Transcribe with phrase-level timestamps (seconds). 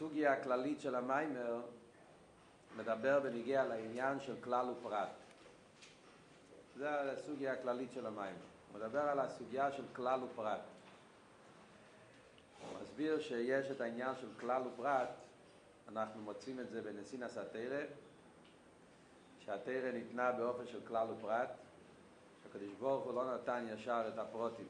[0.00, 1.60] הסוגיה הכללית של המיימר
[2.76, 5.08] מדבר בניגיע לעניין של כלל ופרט.
[6.76, 8.38] זה הסוגיה הכללית של המיימר.
[8.72, 10.60] הוא מדבר על הסוגיה של כלל ופרט.
[12.60, 15.08] הוא מסביר שיש את העניין של כלל ופרט,
[15.88, 17.82] אנחנו מוצאים את זה בנסינס התרא,
[19.40, 21.48] שהתרא ניתנה באופן של כלל ופרט,
[22.42, 24.66] שהקדוש ברוך הוא לא נתן ישר את הפרוטים,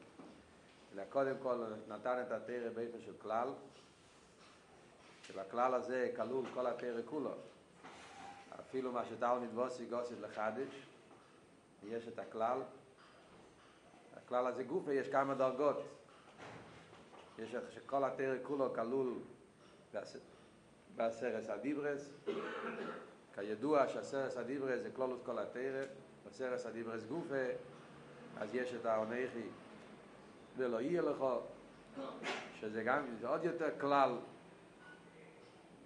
[0.94, 3.48] אלא קודם כל נתן את התרא באופן של כלל,
[5.32, 7.30] שבכלל הזה כלול כל התרא כולו,
[8.60, 10.86] אפילו מה שתלמיד ווסי גוסית לחדש,
[11.88, 12.62] יש את הכלל,
[14.16, 15.82] הכלל הזה גופה יש כמה דרגות,
[17.38, 19.14] יש שכל התרא כולו כלול
[20.96, 22.10] בעשרת הדיברס,
[23.34, 25.84] כידוע שעשרת הדיברס זה כלולוס כל התרא,
[26.24, 27.44] בעשרת הדיברס גופה,
[28.38, 29.48] אז יש את העונכי
[30.56, 31.24] ולא יהיה לך,
[32.54, 34.16] שזה גם, זה עוד יותר כלל,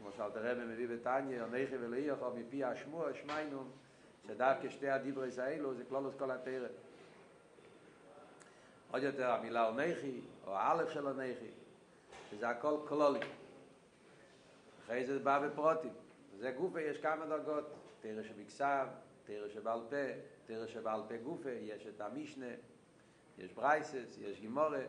[0.04, 3.64] כמו שאלת הרב מביא בתניא, עונכי ולא יהיה לך מפי השמוע, שמיינו,
[4.26, 6.68] שדווקא שתי הדיברס האלו זה כלולוס כל התרא.
[8.90, 11.50] עוד יותר המילה עונכי, או האלף של עונכי,
[12.30, 13.20] שזה הכל כלולי.
[14.84, 15.92] אחרי זה בא בפרוטים.
[16.38, 17.64] זה גופה, יש כמה דרגות.
[18.00, 18.86] תרא שבכסב,
[19.26, 20.06] תרא שבעל פה,
[20.46, 22.50] תרא שבעל פה גופה, יש את המשנה,
[23.38, 24.82] יש ברייסס, יש גימורה.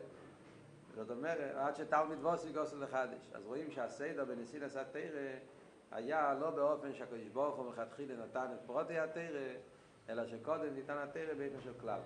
[0.96, 3.32] זאת אומרת, עד שתלמיד ווסי גוסל לחדש.
[3.34, 5.32] אז רואים שהסדר בנסילס התרא
[5.92, 9.54] היה לא באופן שהקדוש ברוך הוא מלכתחילה נתן את פרוטי התרא,
[10.08, 12.00] אלא שקודם ניתן התרא באופן של כלל.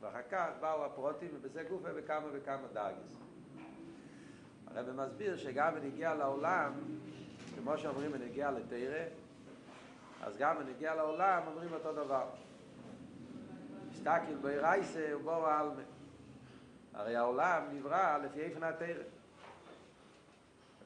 [0.00, 3.20] ואחר כך באו הפרוטים, ובזה גופה בכמה וכמה דרגס.
[4.66, 6.72] הרב מסביר שגם בנגיע לעולם,
[7.56, 9.04] כמו שאומרים בנגיע לתרא,
[10.22, 12.26] אז גם בנגיע לעולם אומרים אותו דבר.
[13.90, 15.93] מסתכל בי רייסה ובור העלמה.
[16.94, 19.02] הרי העולם נברא לפי איפן התרא.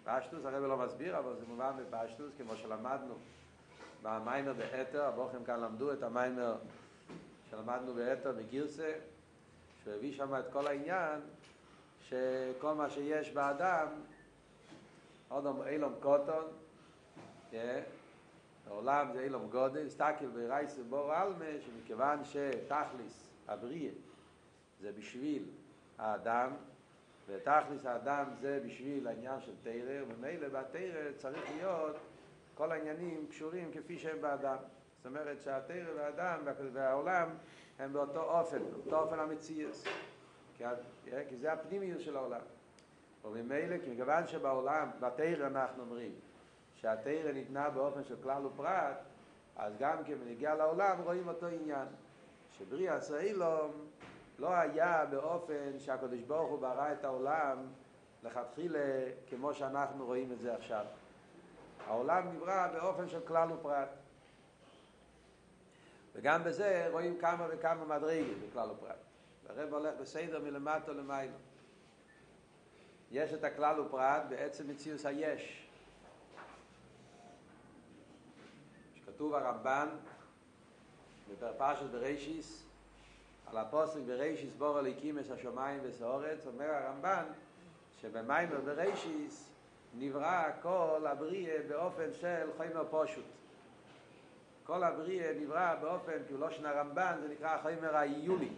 [0.02, 3.14] בפשטוס הרב לא מסביר, אבל זה מובן בפשטוס, כמו שלמדנו
[4.02, 6.56] במיימר באתר, הבוכם כאן למדו את המיימר
[7.50, 8.92] שלמדנו באתר בגירסה,
[9.82, 11.20] שהוא הביא שם את כל העניין
[12.08, 13.86] שכל מה שיש באדם,
[15.30, 16.44] אודום אילום קוטון,
[18.66, 23.92] העולם זה אילום גודל, סתכל ברייס ובור אלמה, שמכיוון שתכליס הבריאה
[24.80, 25.42] זה בשביל
[25.98, 26.50] האדם,
[27.26, 31.96] ותכליס האדם זה בשביל העניין של תרא, וממילא בתרא צריך להיות
[32.54, 34.56] כל העניינים קשורים כפי שהם באדם.
[34.96, 36.40] זאת אומרת שהתרא והאדם
[36.72, 37.28] והעולם
[37.78, 39.84] הם באותו אופן, באותו אופן המציאס.
[41.28, 42.40] כי זה הפנימיות של העולם.
[43.24, 46.12] וממילא, כי מכיוון שבעולם, בתרא אנחנו אומרים,
[46.74, 48.96] שהתרא ניתנה באופן של כלל ופרט,
[49.56, 51.86] אז גם כן בנגיע לעולם רואים אותו עניין.
[52.58, 53.72] שבריאה ישראלום
[54.38, 57.66] לא היה באופן שהקדוש ברוך הוא ברא את העולם
[58.22, 60.84] לכתחילה כמו שאנחנו רואים את זה עכשיו.
[61.86, 63.88] העולם נברא באופן של כלל ופרט.
[66.14, 68.96] וגם בזה רואים כמה וכמה מדרגים בכלל ופרט.
[69.48, 71.36] הרב הולך בסדר מלמטה למיילו.
[73.10, 75.68] יש את הכלל ופרט בעצם מציאוס היש.
[78.94, 79.88] שכתוב הרמב"ן
[81.30, 82.67] בפרפשת בראשיס
[83.50, 87.24] על הפוסק בראשיס בור הליקים את השמיים וסעורץ אומר הרמב"ן
[88.00, 89.50] שבמיימר בראשיס
[89.94, 93.24] נברא כל הבריאה באופן של חיימר פושוט.
[94.66, 98.50] כל הבריאה נברא באופן, הוא לא שנה רמב"ן, זה נקרא חיימר האיולי.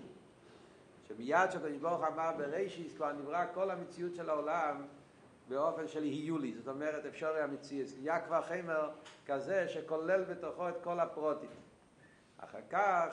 [1.08, 4.82] שמיד שהקדוש ברוך אמר בראשיס כבר נברא כל המציאות של העולם
[5.48, 8.90] באופן של היולי, זאת אומרת אפשרי המציאות, היה כבר חמר
[9.26, 11.50] כזה שכולל בתוכו את כל הפרוטים.
[12.38, 13.06] אחר כך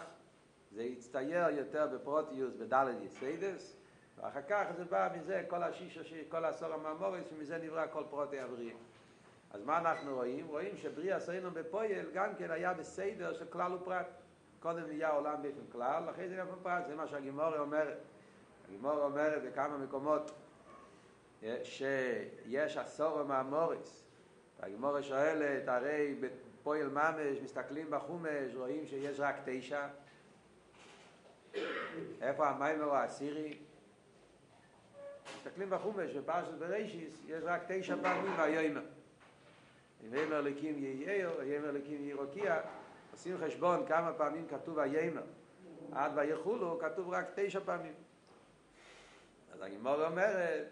[0.78, 3.76] זה הצטייר יותר בפרוטיוס בדלת יסיידס,
[4.18, 8.74] ואחר כך זה בא מזה כל השיש, כל העשור המאמורס, שמזה נברא כל פרוטי הבריא.
[9.52, 10.48] אז מה אנחנו רואים?
[10.48, 14.06] רואים שבריאה עשינו בפועל גם כן היה בסדר של כלל ופרט.
[14.60, 17.98] קודם נהיה עולם באופן כלל, אחרי זה נהיה פרט, זה מה שהגימורה אומרת.
[18.68, 20.32] הגימורה אומרת בכמה מקומות
[21.64, 24.04] שיש עשור מהמוריס.
[24.60, 29.88] והגימורה שואלת, הרי בפועל ממש, מסתכלים בחומש, רואים שיש רק תשע.
[32.22, 33.58] איפה המיימר העשירי?
[35.38, 38.82] מסתכלים בחומש, בפרשת בראשיס, יש רק תשע פעמים והיומר.
[40.10, 42.60] ויאמר לקים יהיה, ויאמר לקים יהיה רוקיע,
[43.12, 45.24] עושים חשבון כמה פעמים כתוב הימר
[45.92, 47.94] עד ויחולו כתוב רק תשע פעמים
[49.54, 50.68] אז הגימור אומרת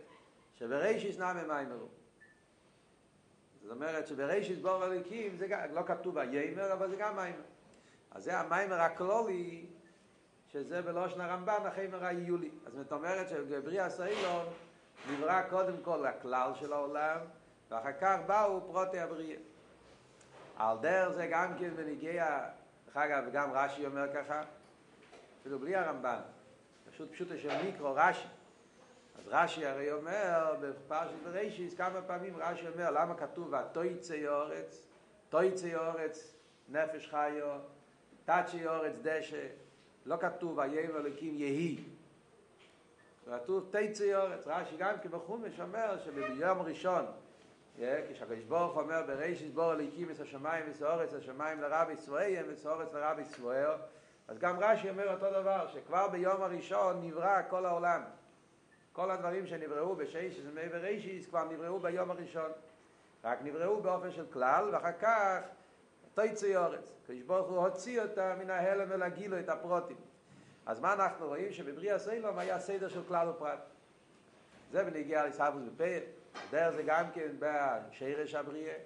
[0.59, 1.87] שבראשיס נעמי מיימרו
[3.61, 7.41] זאת אומרת שבראשיס בור הליקים זה לא כתוב הימר אבל זה גם מיימר
[8.11, 9.65] אז זה המיימר הכלולי
[10.55, 14.45] שזה בלושן הרמב"ן החיימר היולי אז זאת אומרת שבבריא הסיילון
[15.11, 17.17] נברא קודם כל הכלל של העולם
[17.71, 19.37] ואחר כך באו פרוטי הבריאה.
[20.57, 22.39] על דרך זה גם כן בניגיע,
[22.85, 24.43] דרך אגב, גם רש"י אומר ככה,
[25.41, 26.19] אפילו בלי הרמב"ן,
[26.91, 28.27] פשוט פשוט של מיקרו רש"י.
[29.19, 34.87] אז רש"י הרי אומר בפרשת בראשיס כמה פעמים רש"י אומר למה כתוב ותויצא אורץ,
[35.29, 36.33] תויצא אורץ,
[36.69, 37.57] נפש חיו,
[38.25, 39.47] תצ'י אורץ דשא,
[40.05, 41.83] לא כתוב ויהם אלוקים יהי.
[43.25, 47.05] כתוב תצא אורץ, רש"י גם כן בחומש אומר שביום ראשון
[47.77, 53.73] כשהקדוש ברוך אומר בראשית בור אליקים את השמיים וסעורץ השמיים לרבי צבאיהם וסעורץ לרבי צבאיהו
[54.27, 58.01] אז גם רש"י אומר אותו דבר שכבר ביום הראשון נברא כל העולם.
[58.93, 62.51] כל הדברים שנבראו בשש זמי בראשית כבר נבראו ביום הראשון.
[63.23, 65.39] רק נבראו באופן של כלל ואחר כך
[66.15, 69.97] תויצי אורץ הקדוש ברוך הוא הוציא אותה מן ההלם אל הגילו את הפרוטים
[70.65, 73.59] אז מה אנחנו רואים שבבריאה סילום היה סדר של כלל ופרט
[74.71, 76.03] זה בנגיע לסבוס בפייל
[76.51, 78.77] דער זה גם כן בשירש הבריאה.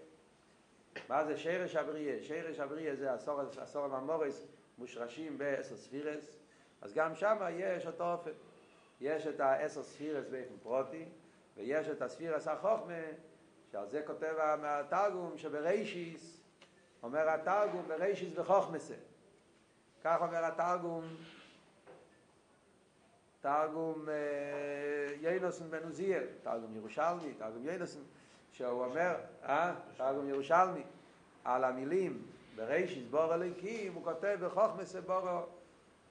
[1.09, 2.23] מה זה שירש הבריאה?
[2.23, 4.41] שירש הבריאה זה עשור, עשור הממורס
[4.77, 6.37] מושרשים בעשר ספירס,
[6.81, 8.31] אז גם שם יש אותו אופן.
[9.01, 11.05] יש את העשר ספירס באופן פרוטי,
[11.57, 12.93] ויש את הספירס החוכמה,
[13.71, 16.38] שעל זה כותב התרגום שבראשיס,
[17.03, 18.93] אומר התרגום בראשיס וחוכמסה.
[20.03, 21.03] כך אומר התרגום
[23.41, 24.05] תרגום
[25.21, 27.99] יינוסן בן עוזיאל, תרגום ירושלמי, תרגום יינוסן,
[28.51, 30.83] שהוא אומר, אה, תרגום ירושלמי,
[31.45, 32.21] על המילים
[32.55, 35.39] בראשיס בור הליקים, הוא כותב בחוכמס בורו,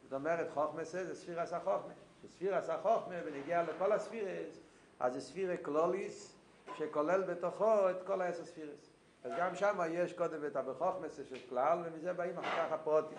[0.02, 1.92] זאת אומרת חוכמס זה ספירס החוכמה,
[2.22, 4.60] שספירת החוכמה בנוגע לכל הספירות,
[5.00, 6.34] אז זה ספירה כללית,
[6.78, 8.87] שכולל בתוכו את כל העשר ספירות.
[9.24, 13.18] אז גם שם יש קודם את הבחינות של כלל, ומזה באים אחר כך הפרטים.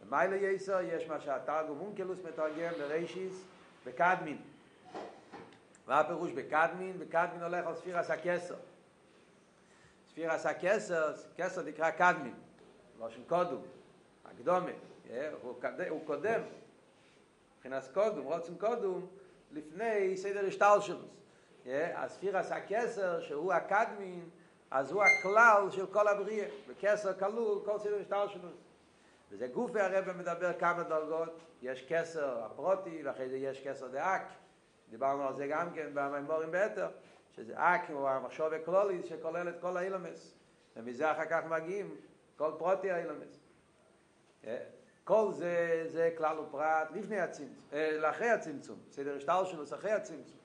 [0.00, 3.44] למעלה יותר יש מה שהתרגום אונקלוס מתרגם לראשית
[3.86, 4.38] בקדמין.
[5.86, 6.98] מה הפירוש בקדמין?
[6.98, 8.54] בקדמין הולך על ספירת הכתר.
[10.10, 12.34] ספירת הכתר, כתר נקרא קדמין,
[12.98, 13.62] לשון קדום,
[14.24, 14.70] הקדומה,
[15.88, 16.40] הוא קודם,
[17.56, 19.06] מבחינת קודום, רוצים קודום,
[19.52, 21.04] לפני סדר השטל שלו.
[21.94, 24.28] הספירס הכסר, שהוא הקדמין,
[24.70, 28.48] אז הוא הכלל של כל הבריאה, בכסר כלול כל סדר השטל שלו.
[29.30, 34.22] וזה גוף הרב מדבר כמה דרגות, יש כסר הפרוטי, ואחרי זה יש כסר דאק,
[34.90, 36.88] דיברנו על זה גם כן במימורים ביתר,
[37.36, 40.34] שזה אק הוא המחשוב הקלולי שכולל את כל האילומס,
[40.76, 41.96] ומזה אחר כך מגיעים
[42.36, 43.40] כל פרוטי האילומס.
[45.04, 50.38] כל זה, זה כלל ופרט לפני הצמצום, לאחרי הצמצום, סדר השטר שלו אחרי הצמצום.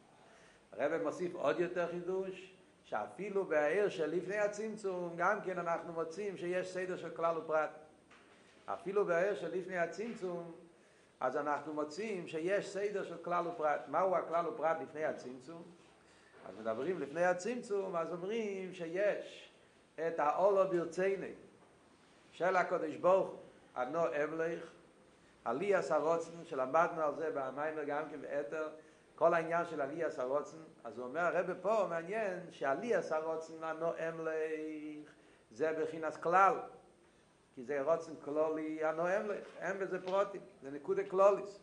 [0.72, 2.53] הרב מוסיף עוד יותר חידוש,
[2.94, 7.70] שאפילו בעיר של לפני הצמצום, גם כן אנחנו מוצאים שיש סדר של כלל ופרט.
[8.66, 10.52] אפילו בעיר של לפני הצמצום,
[11.20, 13.82] אז אנחנו מוצאים שיש סדר של כלל ופרט.
[13.88, 15.64] מהו הכלל ופרט לפני הצמצום?
[16.50, 19.52] אז מדברים לפני הצמצום, אז אומרים שיש
[19.96, 21.34] את האולו ברצייני
[22.32, 23.38] של הקודש ברוך הוא,
[23.78, 24.72] אנו אמלך,
[25.46, 28.68] עלי הסרוצן, שלמדנו על זה במיימר גם כן באתר,
[29.24, 35.10] כל העניין של עלי הסרוצן, אז הוא אומר, הרב פה מעניין שעלי הסרוצן, אנו אמלך,
[35.52, 36.56] זה בחינס כלל,
[37.56, 41.60] כי זה רוצן כלולי הנועם לך, אין בזה פרוטים, זה נקודה כלוליס.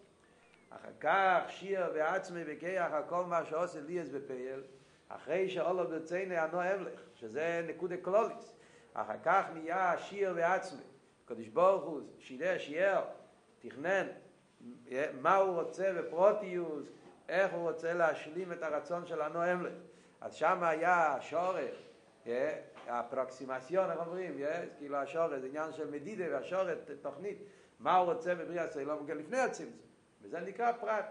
[0.71, 4.63] אחר כך שיר ועצמי וכיח על כל מה שעושה לי אז בפייל,
[5.09, 8.57] אחרי שאולו ברצייני הנועם לך, שזה נקודה כלוליס.
[8.93, 10.83] אחר כך נהיה שיר ועצמי,
[11.25, 13.05] קדוש ברוך הוא שידר שיער,
[13.59, 14.07] תכנן
[15.21, 17.00] מה הוא רוצה בפרוטיוס,
[17.31, 19.73] איך הוא רוצה להשלים את הרצון של הנועם לך.
[20.21, 21.89] אז שם היה שורש,
[22.87, 24.39] אפרוקסימציון, איך אומרים,
[24.79, 27.39] כאילו השורת, זה עניין של מדידה והשורת, תוכנית,
[27.79, 29.77] מה הוא רוצה בבריאה סלום, גם לפני הצמצום,
[30.23, 31.07] וזה נקרא פרט.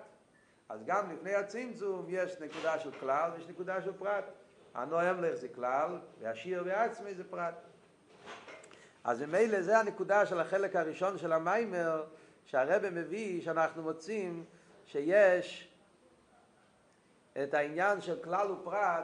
[0.70, 4.26] אז גם לפני הצמצום יש נקודה של כלל ויש נקודה של פרט.
[4.74, 7.56] הנועם לך זה כלל, והשיר בעצמי זה פרט.
[9.04, 12.04] אז ממילא זה הנקודה של החלק הראשון של המיימר,
[12.46, 14.46] שהרבא מביא, שאנחנו מוצאים
[14.86, 15.69] שיש
[17.44, 19.04] את העניין של כלל ופרט,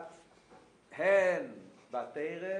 [0.92, 1.46] הן
[1.92, 2.60] בתרא,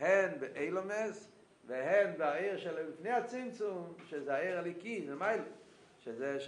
[0.00, 1.28] הן באילומס,
[1.66, 5.42] והן בעיר של לפני הצמצום, שזה העיר הליקי, זה מייל,
[6.00, 6.38] שזה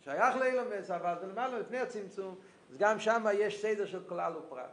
[0.00, 2.38] שייך לאילומס, אבל זה למעלה לפני הצמצום,
[2.70, 4.70] אז גם שם יש סדר של כלל ופרט.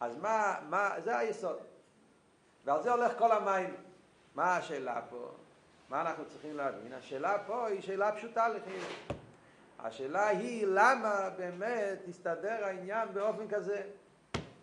[0.00, 1.58] אז מה, מה, זה היסוד.
[2.64, 3.74] ועל זה הולך כל המים.
[4.34, 5.30] מה השאלה פה?
[5.88, 6.92] מה אנחנו צריכים להבין?
[6.92, 9.21] השאלה פה היא שאלה פשוטה לחיוב.
[9.82, 13.82] השאלה היא למה באמת הסתדר העניין באופן כזה.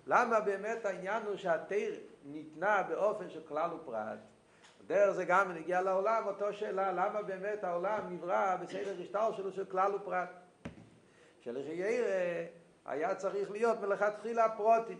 [0.08, 4.20] למה באמת העניין הוא שהתיר ניתנה באופן של כלל ופרט?
[4.88, 9.66] דרך זה גם נגיע לעולם, אותו שאלה, למה באמת העולם נברא בסדר השטר שלו של
[9.66, 10.30] כלל ופרט?
[11.42, 12.06] שלחייר
[12.86, 14.98] היה צריך להיות מלכתחילה פרוטי.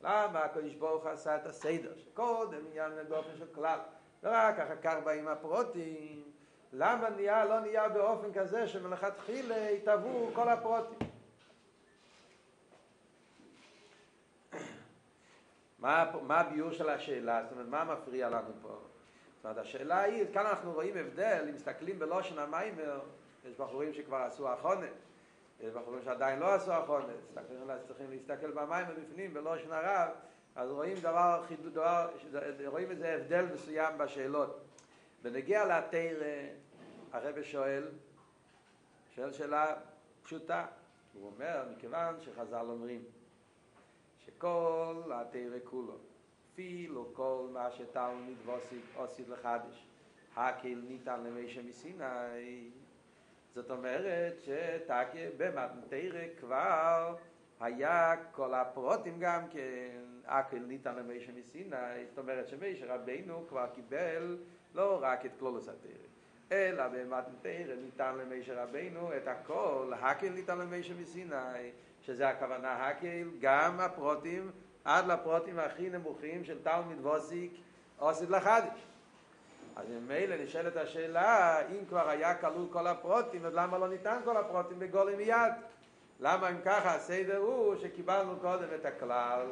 [0.00, 3.78] למה הקדוש ברוך עשה את הסדר, שקודם עניין באופן של כלל,
[4.22, 6.22] ורק אחר כך באים הפרוטים,
[6.72, 10.98] למה נהיה, לא נהיה באופן כזה שמלכתחילה התהוו כל הפרוטים.
[15.78, 17.42] מה, מה הביור של השאלה?
[17.42, 18.68] זאת אומרת, מה מפריע לנו פה?
[18.68, 23.00] זאת אומרת, השאלה היא, כאן אנחנו רואים הבדל, אם מסתכלים בלושן המיימר,
[23.44, 24.90] יש בחורים שכבר עשו אחונת,
[25.60, 27.06] יש בחורים שעדיין לא עשו אחונת,
[27.86, 30.10] צריכים להסתכל במיימר בפנים, בלושן הרב,
[30.56, 32.08] אז רואים דבר, דבר,
[32.66, 34.60] רואים איזה הבדל מסוים בשאלות.
[35.22, 36.46] בנגיע לתרא,
[37.12, 37.88] הרב שואל,
[39.14, 39.76] שואל שאלה
[40.22, 40.66] פשוטה,
[41.14, 43.04] הוא אומר, מכיוון שחז"ל אומרים,
[44.26, 45.96] שכל התרא כולו,
[46.52, 49.86] אפילו כל מה שתלמיד ועוסיד עוסיד לחדש,
[50.36, 52.70] הקהיל ניתן למישה מסיני,
[53.54, 57.16] זאת אומרת שתקה במתנתרא כבר
[57.60, 64.38] היה כל הפרוטים גם כן, הקהיל ניתן למישה מסיני, זאת אומרת שמישה רבינו כבר קיבל
[64.74, 65.90] לא רק את כלולוס התרא,
[66.52, 71.70] אלא במתנתרא ניתן למישה רבינו את הכל, הקהיל ניתן למישה מסיני,
[72.02, 74.50] שזה הכוונה הקהיל, גם הפרוטים,
[74.84, 77.52] עד לפרוטים הכי נמוכים של תלמיד ווסיק,
[77.98, 78.86] עושית לחדש.
[79.76, 84.36] אז ממילא נשאלת השאלה, אם כבר היה כלול כל הפרוטים, אז למה לא ניתן כל
[84.36, 85.52] הפרוטים בגולם מיד?
[86.20, 89.46] למה אם ככה הסדר הוא שקיבלנו קודם את הכלל,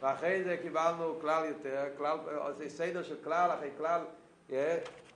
[0.00, 2.18] ואחרי זה קיבלנו כלל יותר, כלל,
[2.56, 4.00] זה סדר של כלל אחרי כלל,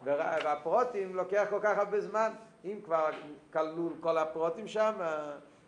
[0.05, 2.33] והפרוטים לוקח כל כך הרבה זמן,
[2.65, 3.11] אם כבר
[3.53, 4.95] כלול כל הפרוטים שם,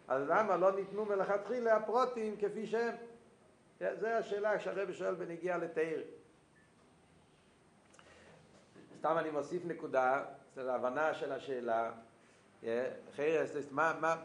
[0.09, 2.95] אז למה לא ניתנו מלכתחילה הפרוטים כפי שהם?
[3.81, 6.03] זו השאלה שהרבי שואל בנגיע לתאיר.
[8.99, 10.25] סתם אני מוסיף נקודה,
[10.57, 11.91] זו הבנה של השאלה.
[12.61, 13.37] אחרי,
[13.71, 14.17] מה, מה,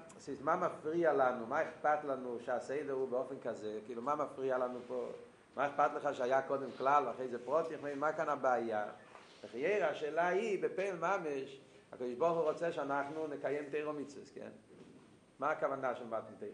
[0.41, 5.09] מה מפריע לנו, מה אכפת לנו שהסדר הוא באופן כזה, כאילו מה מפריע לנו פה,
[5.55, 8.85] מה אכפת לך שהיה קודם כלל ואחרי זה פרוטים, מה כאן הבעיה?
[9.45, 14.49] אחרי השאלה היא, בפעיל ממש, הקדוש ברוך הוא רוצה שאנחנו נקיים תירו מצווה, כן?
[15.39, 16.49] מה הכוונה של מתן תרא?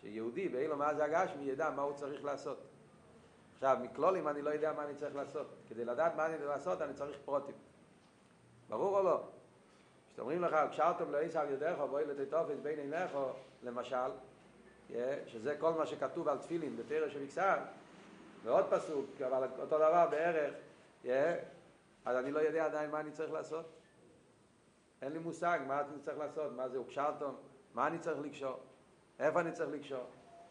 [0.00, 2.58] שיהודי באילו מה זה הגשמי ידע מה הוא צריך לעשות.
[3.54, 5.46] עכשיו, מכלולים אני לא יודע מה אני צריך לעשות.
[5.68, 7.54] כדי לדעת מה אני צריך לעשות, אני צריך פרוטים.
[8.68, 9.22] ברור או לא?
[10.12, 13.18] כשאומרים לך, קשרתם לא על ידך, בואי לתתופס בין עיניך,
[13.62, 14.10] למשל,
[15.26, 17.56] שזה כל מה שכתוב על תפילין בתרא של מקסר,
[18.44, 20.54] ועוד פסוק, אבל אותו דבר בערך,
[22.06, 23.66] אז אני לא יודע עדיין מה אני צריך לעשות.
[25.02, 27.34] אין לי מושג מה אני צריך לעשות, מה זה הוקשרתם,
[27.74, 28.60] מה אני צריך לקשור?
[29.18, 30.04] איפה אני צריך לקשור?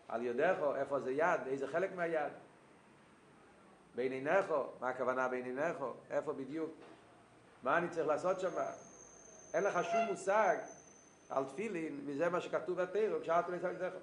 [0.07, 1.39] על ידךו, איפה זה יד?
[1.47, 2.33] איזה חלק מהיד?
[3.95, 5.93] בין עיניכו, מה הכוונה בין עיניכו?
[6.09, 6.71] איפה בדיוק?
[7.63, 8.49] מה אני צריך לעשות שם?
[9.53, 10.57] אין לך שום מושג
[11.29, 13.93] על תפילין, מזה מה שכתוב בתירו, כשאתה נמצא לדרך.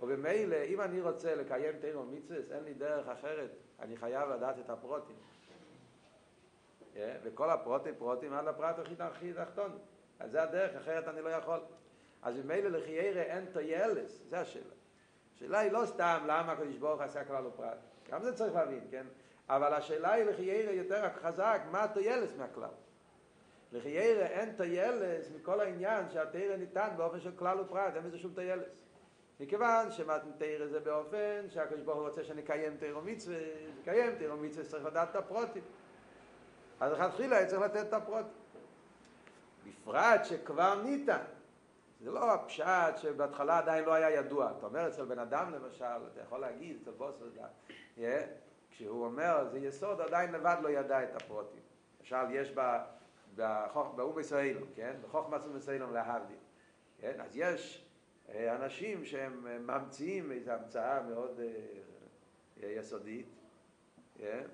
[0.00, 3.50] ובמילא, אם אני רוצה לקיים תירו מצווה, אין לי דרך אחרת,
[3.80, 5.16] אני חייב לדעת את הפרוטים.
[6.94, 9.78] Yeah, וכל הפרוטים, פרוטים עד לפרט הכי תחתון.
[10.18, 11.60] אז זה הדרך, אחרת אני לא יכול.
[12.22, 14.64] אז ממילא לחיירה אין תיילס, זה השאלה.
[15.36, 17.78] השאלה היא לא סתם למה הקדוש ברוך עשה כלל ופרט.
[18.10, 19.06] גם זה צריך להבין, כן?
[19.48, 22.68] אבל השאלה היא לחיירה יותר חזק, מה התיילס מהכלל.
[23.72, 28.84] לחיירה אין תיילס מכל העניין שהתירה ניתן באופן של כלל ופרט, אין בזה שום תיילס.
[29.40, 33.38] מכיוון שמתן תירה זה באופן שהקדוש ברוך הוא רוצה שנקיים תירו מצווה,
[33.80, 35.62] לקיים תירו מצווה צריך לדעת את הפרוטים.
[36.80, 38.32] אז לכתחילה צריך לתת את הפרוטים.
[39.66, 41.22] בפרט שכבר ניתן.
[42.00, 44.52] זה לא הפשט שבהתחלה עדיין לא היה ידוע.
[44.58, 47.14] אתה אומר אצל בן אדם למשל, אתה יכול להגיד, אצל בוס
[47.96, 48.00] yeah,
[48.70, 51.60] כשהוא אומר, זה יסוד, עדיין לבד לא ידע את הפרוטים.
[52.00, 52.54] למשל, יש
[53.96, 54.96] באום ישראל, כן?
[55.02, 56.36] בחוכמת אום ישראל להבדיל.
[57.00, 57.20] כן?
[57.20, 57.84] אז יש
[58.32, 61.40] אנשים שהם ממציאים איזו המצאה מאוד
[62.56, 63.26] יסודית.
[64.18, 64.44] כן?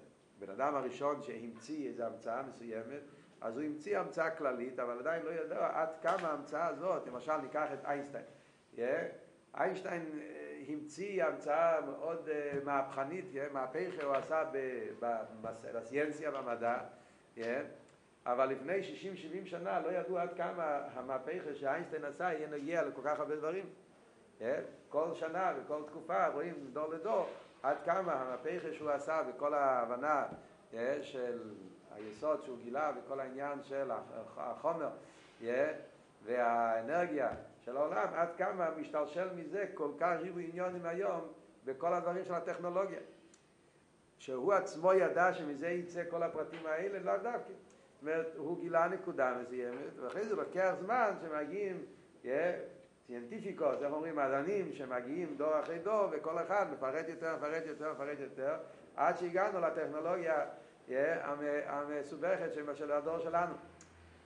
[0.40, 3.00] בן אדם הראשון שהמציא איזו המצאה מסוימת,
[3.40, 7.68] אז הוא המציא המצאה כללית, אבל עדיין לא ידע עד כמה ההמצאה הזאת, למשל ניקח
[7.72, 8.24] את איינשטיין.
[8.76, 8.80] Yeah?
[9.54, 10.20] איינשטיין
[10.68, 13.52] המציא המצאה מאוד uh, מהפכנית, yeah?
[13.52, 14.44] מהפכה הוא עשה
[15.72, 16.78] בסיינסיה במדע,
[17.36, 17.40] yeah?
[18.26, 18.80] אבל לפני
[19.44, 23.64] 60-70 שנה לא ידעו עד כמה המהפכה שאיינשטיין עשה יהיה נגיע לכל כך הרבה דברים.
[24.40, 24.44] Yeah?
[24.88, 27.28] כל שנה וכל תקופה רואים דור לדור
[27.62, 30.26] עד כמה המהפכה שהוא עשה וכל ההבנה?
[31.02, 31.38] של
[31.90, 33.90] היסוד שהוא גילה וכל העניין של
[34.36, 34.88] החומר
[36.24, 41.20] והאנרגיה של העולם, עד כמה משתלשל מזה כל כך ריבוי עניונים היום
[41.64, 43.00] בכל הדברים של הטכנולוגיה.
[44.18, 47.52] שהוא עצמו ידע שמזה יצא כל הפרטים האלה, לא דווקא.
[47.52, 51.84] זאת אומרת, הוא גילה נקודה מסוימת, ואחרי זה לוקח זמן שמגיעים,
[53.10, 57.92] yeah, סיינטיפיקות, איך אומרים, מדענים שמגיעים דור אחרי דור, וכל אחד מפרט יותר, מפרט יותר,
[57.92, 58.56] מפרט יותר,
[58.96, 60.44] עד שהגענו לטכנולוגיה
[61.66, 63.54] המסובכת של הדור שלנו.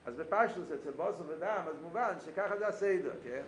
[0.06, 3.42] אז בפשטוס אצל בוסם ודם, אז מובן שככה זה הסדר, כן?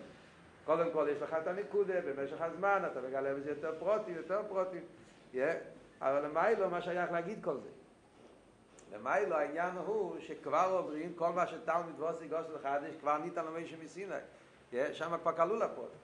[0.65, 4.81] קודם כל יש לך את הניקודה, במשך הזמן אתה מגלה בזה יותר פרוטים, יותר פרוטים,
[5.33, 5.37] yeah.
[6.01, 7.69] אבל למיילו מה שייך להגיד כל זה?
[8.93, 14.15] למיילו העניין הוא שכבר עוברים כל מה שתלמיד ועושה גוסל לחדש כבר ניתן למישהו מסיני.
[14.93, 15.99] שם כבר כלול הפרוטים.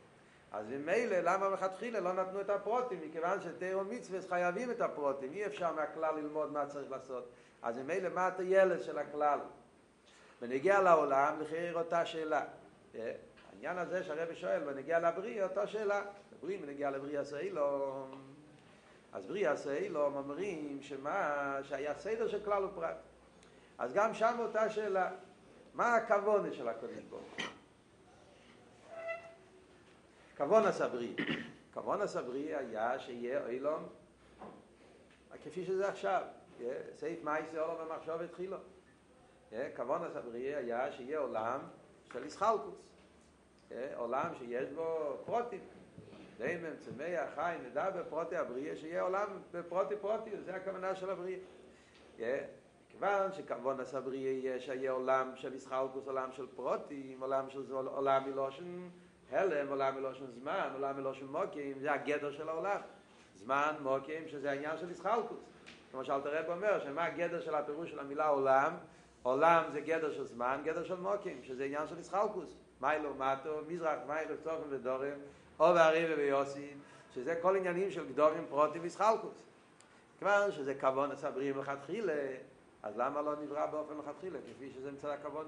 [0.52, 3.00] אז ממילא למה מלכתחילה לא נתנו את הפרוטים?
[3.08, 7.30] מכיוון שתיאור מצווה חייבים את הפרוטים, אי אפשר מהכלל ללמוד מה צריך לעשות.
[7.62, 9.40] אז ממילא מה הטיילת של הכלל?
[10.42, 12.44] ונגיע לעולם, לחייר אותה שאלה.
[13.52, 16.02] העניין הזה שהרבי שואל, ונגיע לבריא, אותה שאלה.
[16.42, 18.12] בריא ונגיע לבריא הסיילום.
[19.14, 22.96] אז בריא הסיילום אומרים שמה, שהיה סדר של כלל ופרט.
[23.78, 25.12] אז גם שם אותה שאלה.
[25.74, 27.53] מה הכוונה של הקודש ברוך
[30.38, 31.16] כוון הסברי.
[31.74, 33.84] כוון הסברי היה שיהיה אילום
[35.44, 36.22] כפי שזה עכשיו.
[36.96, 38.58] סעיף מייסי עולם המחשוב התחילו.
[39.76, 41.60] כוון הסברי היה שיהיה עולם
[42.14, 42.76] של ישחלקוס.
[43.96, 45.60] עולם שיש בו פרוטים.
[46.38, 51.40] דיימן, צמח, חי, נדע בפרוטי הבריאה, שיהיה עולם בפרוטי פרוטי, זה הכוונה של הבריאה.
[52.90, 58.90] כיוון שכמובן הסבריאה יהיה שיהיה עולם של ישחלקוס, עולם של פרוטים, עולם של עולם מלושן
[59.34, 62.80] הלם, עולם מלושן זמן, עולם מלושן מוקים, זה הגדר של העולם.
[63.36, 65.40] זמן, מוקים, שזה העניין של ישחלקוס.
[65.92, 68.74] כמו שאלת הרב אומר, שמה הגדר של הפירוש של המילה עולם?
[69.24, 72.50] עולם זה גדר של זמן, גדר של מוקים, שזה עניין של ישחלקוס.
[72.82, 75.18] מיילו מטו, מזרח, מיילו, צופן ודורם,
[75.60, 76.68] או והריבה ויוסי,
[77.16, 79.44] שזה כל עניינים של גדורים, פרוטים וישחלקוס.
[80.20, 82.14] כיוון שזה כבון הסברים לכתחילה,
[82.84, 85.46] אז למה לא נברא באופן לכתחילה, כפי שזה מצד הכבון?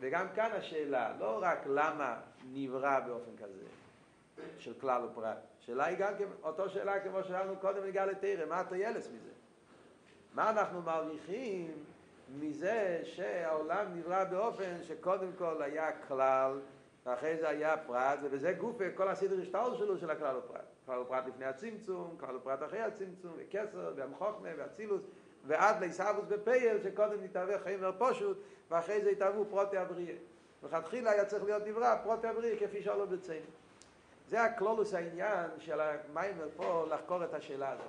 [0.00, 2.20] וגם כאן השאלה, לא רק למה
[2.52, 3.64] נברא באופן כזה,
[4.58, 6.12] של כלל ופרט, השאלה היא גם
[6.42, 9.30] אותו שאלה כמו שאלנו קודם נגיע לתרם, מה הטיילס מזה?
[10.34, 11.70] מה אנחנו מרוויחים
[12.40, 16.60] מזה שהעולם נברא באופן שקודם כל היה כלל
[17.06, 21.26] ואחרי זה היה פרט ובזה גוף כל הסדר השטל שלו של הכלל ופרט כלל ופרט
[21.26, 25.02] לפני הצמצום, כלל ופרט אחרי הצמצום וכסר והמחוכמה והצילוס
[25.46, 28.38] ועד לעיסאוויס בפייל שקודם נתאווה חיים פשוט
[28.72, 30.16] ואחרי זה התאהבו פרוטי הבריאה
[30.62, 33.50] וכתחילה היה צריך להיות נברא פרוטי הבריאה כפי שאלו בציינים
[34.28, 37.86] זה הכלולוס העניין של המיימר פה לחקור את השאלה הזאת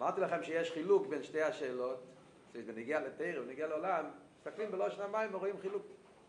[0.00, 2.02] אמרתי לכם שיש חילוק בין שתי השאלות,
[2.66, 4.04] בנגיע לתרא ובנגיע לעולם,
[4.38, 5.82] מסתכלים בלושן המים ורואים חילוק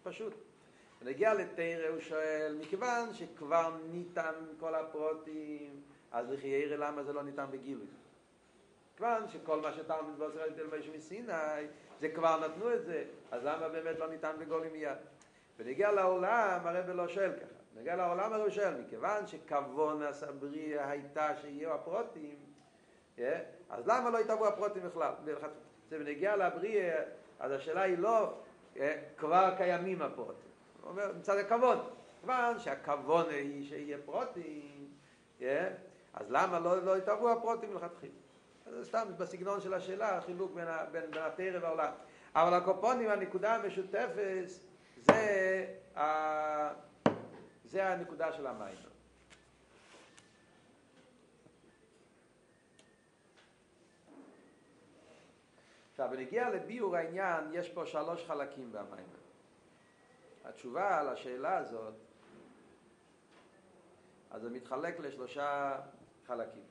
[0.04, 0.34] פשוט.
[1.02, 7.24] בנגיע לתרא הוא שואל, מכיוון שכבר ניתן כל הפרוטים, אז לכי ירא למה זה לא
[7.24, 7.88] ניתן בגילוי?
[8.98, 11.34] כיוון שכל מה שתלמיד בעזר על מישהו מסיני,
[12.02, 14.98] זה כבר נתנו את זה, אז למה באמת לא ניתן בגולים מיד?
[15.58, 17.56] בנגיע לעולם הרב לא שואל ככה.
[17.76, 22.36] בנגיע לעולם הרב שואל, מכיוון שכוון הסבריה הייתה שיהיו הפרוטים,
[23.70, 25.14] אז למה לא התאבו הפרוטים בכלל?
[25.90, 27.04] זה בנגיע לבריאה,
[27.40, 28.34] אז השאלה היא לא
[29.18, 30.50] כבר קיימים הפרוטים.
[30.82, 31.80] הוא אומר, מצד הכבוד.
[32.22, 34.90] כיוון שהכבוד היא שיהיה פרוטים,
[36.14, 38.25] אז למה לא, לא התאבו הפרוטים מלכתחילה?
[38.66, 41.92] זה סתם בסגנון של השאלה, החילוק בין, בין, בין התרא והעולם.
[42.36, 44.46] אבל הקופונים, הנקודה המשותפת,
[45.02, 45.76] זה,
[47.66, 48.76] זה הנקודה של המים.
[55.92, 59.08] עכשיו, בנגיע לביור העניין, יש פה שלוש חלקים במים.
[60.46, 61.94] התשובה על השאלה הזאת,
[64.32, 65.80] אז זה מתחלק לשלושה
[66.28, 66.65] חלקים.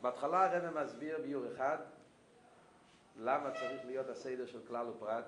[0.00, 1.78] בהתחלה הרב מסביר ביור אחד,
[3.16, 5.24] למה צריך להיות הסדר של כלל ופרט,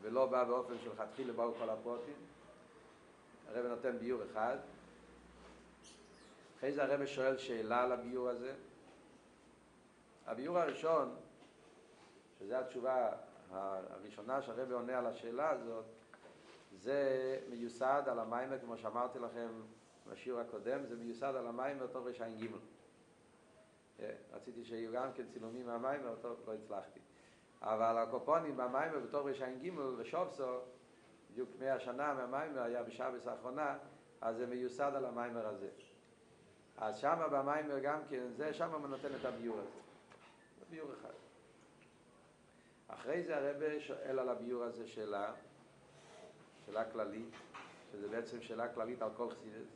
[0.00, 2.14] ולא בא באופן של חתחילה באו כל הפרוטים.
[3.48, 4.56] הרב נותן ביור אחד.
[6.58, 8.54] אחרי זה הרב שואל שאלה על הביור הזה.
[10.26, 11.16] הביור הראשון,
[12.38, 13.10] שזו התשובה
[13.50, 15.84] הראשונה שהרבי עונה על השאלה הזאת,
[16.72, 19.48] זה מיוסד על המיימר, כמו שאמרתי לכם
[20.10, 22.58] בשיעור הקודם, זה מיוסד על המיימר רשעים גימל.
[24.32, 27.00] רציתי שיהיו גם כן צילומים מהמיימר, טוב, לא הצלחתי.
[27.62, 29.28] אבל הקופונים במיימר בתור
[29.60, 30.58] גימל ושופסו,
[31.30, 33.78] בדיוק מאה שנה מהמיימר היה בשבס האחרונה,
[34.20, 35.68] אז זה מיוסד על המיימר הזה.
[36.76, 39.80] אז שמה במיימר גם כן, זה שמה נותן את הביור הזה.
[40.70, 41.12] ביור אחד.
[42.88, 45.32] אחרי זה הרבה שואל על הביור הזה שאלה,
[46.66, 47.34] שאלה כללית,
[47.92, 49.68] שזה בעצם שאלה כללית על כל חסידס.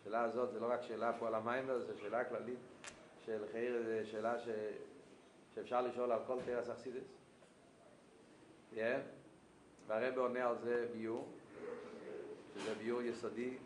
[0.00, 2.58] השאלה הזאת זה לא רק שאלה פה על המיימר, זה שאלה כללית
[3.30, 4.48] של חייר, זה שאלה ש...
[5.54, 7.04] שאפשר לשאול על כל תרס החסידס.
[9.86, 11.28] והרב עונה על זה ביור,
[12.54, 13.56] שזה ביור יסודי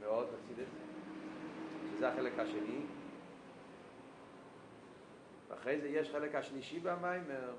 [0.00, 0.68] מאוד בחסידות,
[1.96, 2.80] שזה החלק השני.
[5.48, 7.54] ואחרי זה יש חלק השלישי במיימר,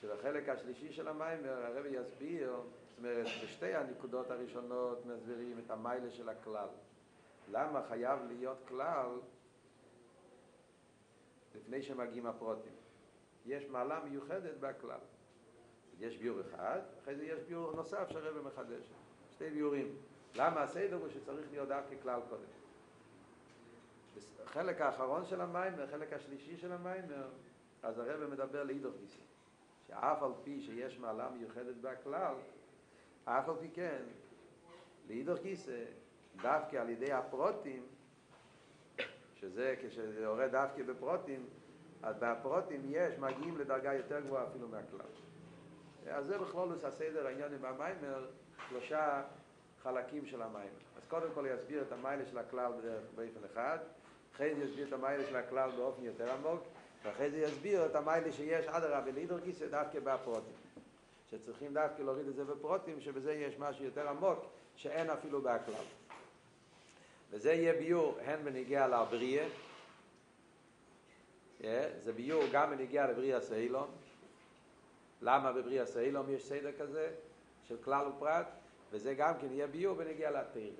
[0.00, 6.28] שבחלק השלישי של המיימר הרב יסביר, זאת אומרת, בשתי הנקודות הראשונות מסבירים את המיילה של
[6.28, 6.68] הכלל.
[7.52, 9.08] למה חייב להיות כלל
[11.56, 12.72] לפני שמגיעים הפרוטים?
[13.46, 14.98] יש מעלה מיוחדת בכלל.
[15.98, 18.92] יש ביור אחד, אחרי זה יש ביור נוסף שהרבא מחדש.
[19.30, 19.96] שתי ביורים.
[20.34, 22.42] למה הסדר הוא שצריך להיות דווקא כלל קודם.
[24.44, 27.28] בחלק האחרון של המיימר, החלק השלישי של המיימר,
[27.82, 28.94] אז הרבא מדבר לאידוך.
[29.88, 32.34] שאף על פי שיש מעלה מיוחדת בכלל,
[33.24, 34.02] אף על פי כן,
[35.08, 35.84] לאידוך גיסא,
[36.42, 37.86] דווקא על ידי הפרוטים,
[39.40, 41.46] שזה כשזה יורד דווקא בפרוטים,
[42.02, 45.06] אז בפרוטים יש, מגיעים לדרגה יותר גבוהה אפילו מהכלל.
[46.10, 48.26] אז זה בכלול הסדר העניין עם המיימר,
[48.68, 49.22] שלושה
[49.82, 50.70] חלקים של המיימר.
[50.96, 53.78] אז קודם כל יסביר את המיילה של הכלל בדרך באופן אחד,
[54.34, 56.60] אחרי זה יסביר את המיילה של הכלל באופן יותר עמוק,
[57.04, 60.52] ואחרי זה יסביר את המיילה שיש עד הרבה לידר כיסא דווקא בפרוטים.
[61.30, 64.44] שצריכים דווקא להוריד את זה בפרוטים, שבזה יש משהו יותר עמוק,
[64.76, 65.84] שאין אפילו בהכלל.
[67.30, 69.48] וזה יהיה ביור הן בניגיע לבריאה,
[71.98, 73.88] זה ביור גם בניגיע לבריאה סיילון,
[75.22, 77.14] למה בבריאה סיילום יש סדר כזה
[77.68, 78.46] של כלל ופרט,
[78.92, 80.70] וזה גם כן יהיה ביור בנגיע לתרא.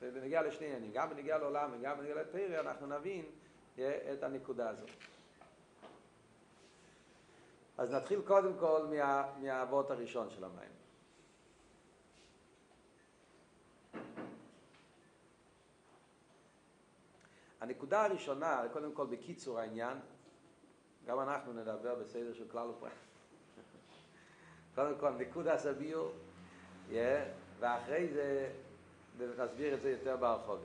[0.00, 3.24] ובנגיע לשני עניינים, גם בנגיע לעולם וגם בנגיע לתרא, אנחנו נבין
[4.12, 4.90] את הנקודה הזאת.
[7.78, 10.79] אז נתחיל קודם כל מה, מהאבות הראשון של המים.
[17.60, 19.98] הנקודה הראשונה, קודם כל בקיצור העניין,
[21.06, 22.92] גם אנחנו נדבר בסדר של כלל ופרט.
[24.74, 26.08] קודם כל נקודה סביר,
[26.90, 26.94] yeah,
[27.58, 28.52] ואחרי זה
[29.18, 30.58] נסביר את זה יותר בהרחוב.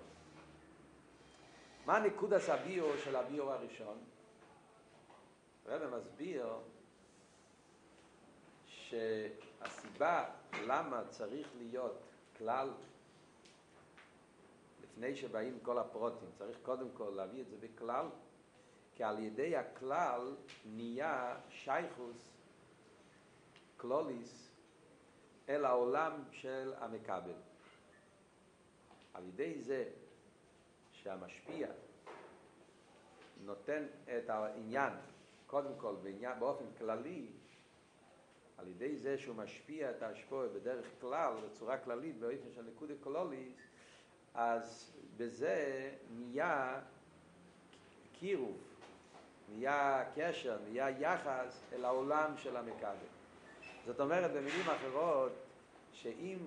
[1.86, 3.98] מה נקודה סביר של הביור הראשון?
[5.66, 6.48] הרב מסביר
[8.68, 10.26] שהסיבה
[10.66, 12.02] למה צריך להיות
[12.38, 12.70] כלל
[14.96, 18.06] לפני שבאים כל הפרוטים, צריך קודם כל להביא את זה בכלל,
[18.96, 22.32] כי על ידי הכלל נהיה שייכוס
[23.78, 24.52] קלוליס
[25.50, 27.34] אל העולם של המקבל.
[29.14, 29.90] על ידי זה
[30.92, 31.68] שהמשפיע
[33.46, 33.86] נותן
[34.18, 34.94] את העניין,
[35.48, 37.28] קודם כל בעניין, באופן כללי,
[38.58, 43.65] על ידי זה שהוא משפיע את ההשפועה בדרך כלל, בצורה כללית, באופן של נקודת קלוליס,
[44.36, 46.80] אז בזה נהיה
[48.20, 48.58] קירוב,
[49.50, 52.96] נהיה קשר, נהיה יחס אל העולם של המקבל.
[53.86, 55.32] זאת אומרת, במילים אחרות,
[55.94, 56.38] שאם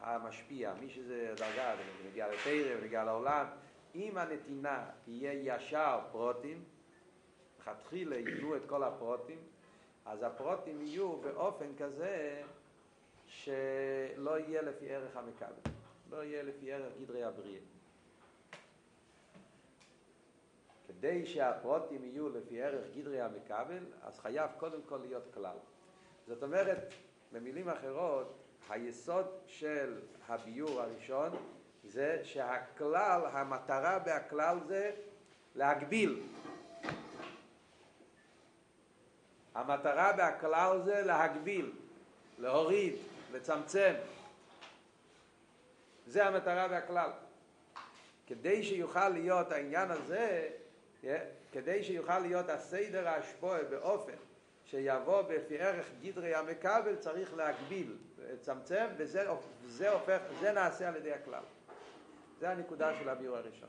[0.00, 3.46] המשפיע, מי שזה דרגה, ונגיע לתרא ונגיע לעולם,
[3.94, 6.64] אם הנתינה תהיה ישר פרוטים,
[7.60, 9.38] לכתחילה יהיו את כל הפרוטים,
[10.06, 12.42] אז הפרוטים יהיו באופן כזה
[13.26, 15.70] שלא יהיה לפי ערך המקבל,
[16.10, 17.60] לא יהיה לפי ערך גדרי הבריאה.
[20.88, 25.56] כדי שהפרוטים יהיו לפי ערך גדרי המקבל, אז חייב קודם כל להיות כלל.
[26.26, 26.78] זאת אומרת,
[27.32, 28.34] במילים אחרות,
[28.68, 31.30] היסוד של הביור הראשון
[31.84, 34.92] זה שהכלל, המטרה בהכלל זה
[35.54, 36.22] להגביל.
[39.54, 41.72] המטרה בהכלל זה להגביל,
[42.38, 42.94] להוריד,
[43.32, 43.94] לצמצם.
[46.10, 47.10] זה המטרה בהכלל.
[48.26, 50.48] כדי שיוכל להיות העניין הזה,
[51.52, 54.12] כדי שיוכל להיות הסדר ההשפועה באופן
[54.64, 59.26] שיבוא בפי ערך גדרי המקבל צריך להגביל, לצמצם, וזה
[59.66, 61.42] זה הופך, זה נעשה על ידי הכלל.
[62.40, 63.68] זה הנקודה של הביור הראשון.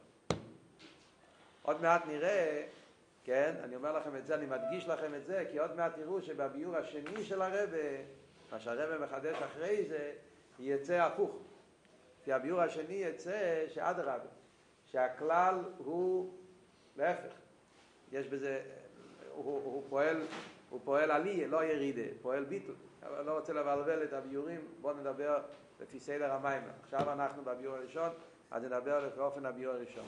[1.61, 2.63] עוד מעט נראה,
[3.23, 6.21] כן, אני אומר לכם את זה, אני מדגיש לכם את זה, כי עוד מעט תראו
[6.21, 7.77] שבביור השני של הרבה,
[8.51, 10.11] מה שהרבה מחדש אחרי זה,
[10.59, 11.50] יצא הפוך.
[12.23, 14.29] כי הביור השני יצא שאדרבה,
[14.85, 16.33] שהכלל הוא
[16.97, 17.33] להפך.
[18.11, 18.61] יש בזה,
[19.31, 20.21] הוא, הוא פועל
[20.71, 22.75] הוא פועל עלי, לא ירידה, פועל ביטול.
[23.03, 25.41] אבל לא רוצה לבלבל את הביורים, בואו נדבר
[25.79, 26.61] לפי סדר המים.
[26.83, 28.09] עכשיו אנחנו בביור הראשון,
[28.51, 30.05] אז נדבר לפי אופן הביור הראשון.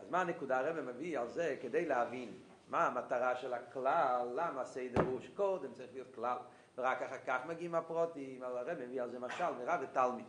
[0.00, 0.58] אז מה הנקודה?
[0.58, 2.32] הרב מביא על זה כדי להבין
[2.68, 6.36] מה המטרה של הכלל, למה הסדר הוא שקודם צריך להיות כלל,
[6.78, 10.26] ורק אחר כך מגיעים הפרוטים, אבל הרב מביא על זה משל, מרב ותלמיד.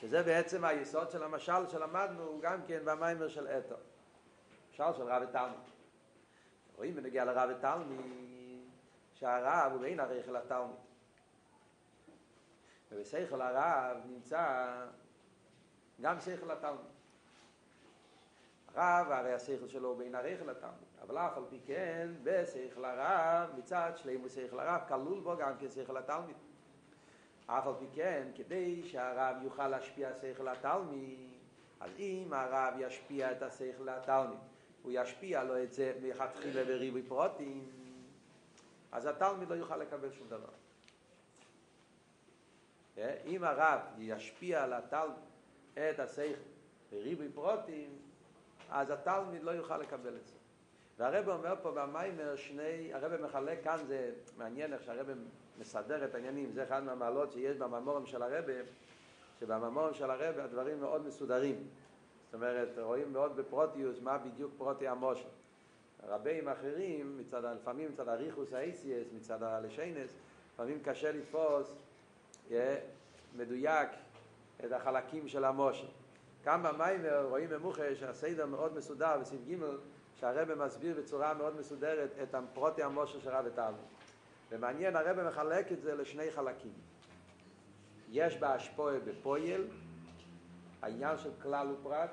[0.00, 3.76] שזה בעצם היסוד של המשל שלמדנו גם כן במיימר של אתו.
[4.70, 5.60] משל של רב ותלמיד.
[6.76, 8.60] רואים בנגיע לרב ותלמי,
[9.14, 10.76] שהרב הוא בין הרכל התלמיד.
[12.92, 14.74] ובשכל הרב נמצא
[16.00, 16.94] גם שכל התלמיד.
[18.74, 20.93] הרב הרי השכל שלו הוא בין הרכל התלמיד.
[21.06, 25.96] אבל אף על פי כן, בשכל הרב, מצד שלימו שכל הרב, כלול בו גם כשכל
[25.96, 26.36] התלמיד.
[27.46, 31.18] אף על פי כן, כדי שהרב יוכל להשפיע שכל התלמיד,
[31.80, 34.38] אז אם הרב ישפיע את השכל התלמיד,
[34.82, 37.70] הוא ישפיע לו את זה מלכתחילה בריבוי פרוטים,
[38.92, 40.48] אז התלמיד לא יוכל לקבל שום דבר.
[43.26, 45.24] אם הרב ישפיע על התלמיד
[45.74, 46.40] את השכל
[46.90, 47.98] בריבוי פרוטים,
[48.70, 50.43] אז התלמיד לא יוכל לקבל את זה.
[50.98, 55.06] והרב אומר פה במיימר שני, הרב מחלק כאן, זה מעניין איך שהרב
[55.58, 58.44] מסדר את העניינים, זה אחד מהמעלות שיש בממורים של הרב,
[59.40, 61.66] שבממורים של הרב הדברים מאוד מסודרים.
[62.24, 65.28] זאת אומרת, רואים מאוד בפרוטיוס מה בדיוק פרוטי המושל.
[66.08, 70.10] רבים אחרים, מצד, לפעמים מצד הריחוס האייסיאס, מצד הלשיינס,
[70.54, 71.72] לפעמים קשה לתפוס
[72.50, 72.76] יהיה,
[73.36, 73.88] מדויק
[74.64, 75.86] את החלקים של המושל.
[76.44, 79.54] כאן במיימר רואים במוחה שהסדר מאוד מסודר בסעיף ג'
[80.24, 83.84] שהרבא מסביר בצורה מאוד מסודרת את פרוטי המושל של רב ותלמיד.
[84.50, 86.72] ומעניין, הרבא מחלק את זה לשני חלקים.
[88.10, 89.66] יש בהשפעה בפועל,
[90.82, 92.10] העניין של כלל ופרט,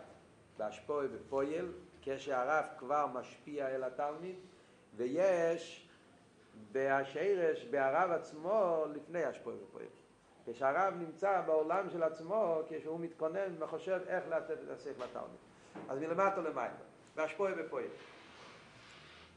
[0.58, 1.72] בהשפעה בפועל,
[2.02, 4.36] כשהרב כבר משפיע אל התלמיד,
[4.96, 5.90] ויש
[6.72, 9.90] בהשרש, בהרב עצמו, לפני השפעה בפועל.
[10.46, 15.40] כשהרב נמצא בעולם של עצמו, כשהוא מתכונן וחושב איך לתת את השכל לתלמיד.
[15.90, 16.91] אז מלמטה למעלה.
[17.16, 17.90] והשפעה בפועל.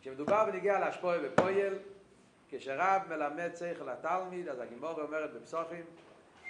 [0.00, 1.74] כשמדובר בנוגע להשפעה בפועל,
[2.48, 5.84] כשרב מלמד שכל לתלמיד, אז הגימור אומרת בפסוחים,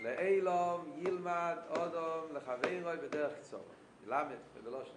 [0.00, 3.64] לאילום ילמד אודום לחברו בדרך קצור.
[4.06, 4.94] ילמד, ובלושן.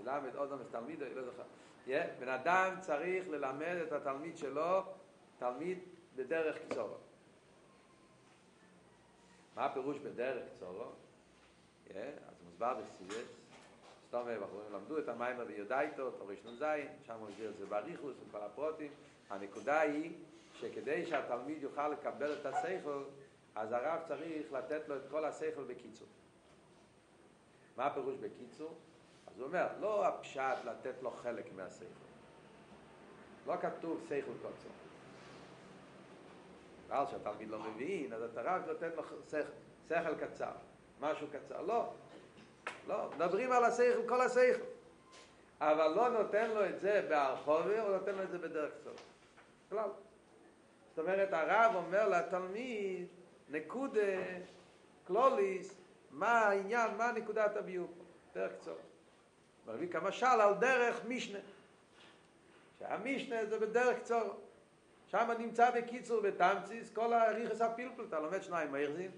[0.00, 1.42] ילמד אודום את תלמידו, לא זוכר.
[1.86, 1.90] Yeah,
[2.20, 4.82] בן אדם צריך ללמד את התלמיד שלו,
[5.38, 5.78] תלמיד
[6.16, 6.96] בדרך קצורו.
[9.56, 10.84] מה הפירוש בדרך קצורו?
[11.88, 11.92] Yeah,
[12.28, 13.28] אז מוסבר בסיבס,
[14.16, 16.64] סתום בחורים למדו את המיימר ביודאיתו, תורש נ"ז,
[17.06, 18.92] שם הוא הסביר את זה באריכוס עם כל הפרוטים.
[19.30, 20.12] הנקודה היא
[20.54, 23.02] שכדי שהתלמיד יוכל לקבל את השכל,
[23.54, 26.08] אז הרב צריך לתת לו את כל השכל בקיצור.
[27.76, 28.74] מה הפירוש בקיצור?
[29.26, 31.86] אז הוא אומר, לא הפשט לתת לו חלק מהשכל.
[33.46, 34.68] לא כתוב שכל קוצר.
[36.88, 39.38] אבל שהתלמיד לא מבין, אז אתה רק נותן לו שכל,
[39.88, 40.52] שכל קצר,
[41.00, 41.62] משהו קצר.
[41.62, 41.92] לא,
[42.86, 44.64] לא, מדברים על השכל, כל השכל.
[45.60, 48.92] אבל לא נותן לו את זה בהרחובה, הוא נותן לו את זה בדרך קצור.
[49.70, 49.88] כלל.
[50.90, 53.06] זאת אומרת, הרב אומר לתלמיד,
[53.48, 54.00] נקודה,
[55.06, 55.74] קלוליס,
[56.10, 57.88] מה העניין, מה נקודת הביור,
[58.34, 58.76] דרך קצור.
[59.66, 61.38] מביא כמשל על דרך משנה.
[62.78, 64.40] שהמשנה זה בדרך קצור.
[65.10, 69.10] שם נמצא בקיצור בתמציס כל הריחס הפלפל, אתה לומד שניים מהירזים,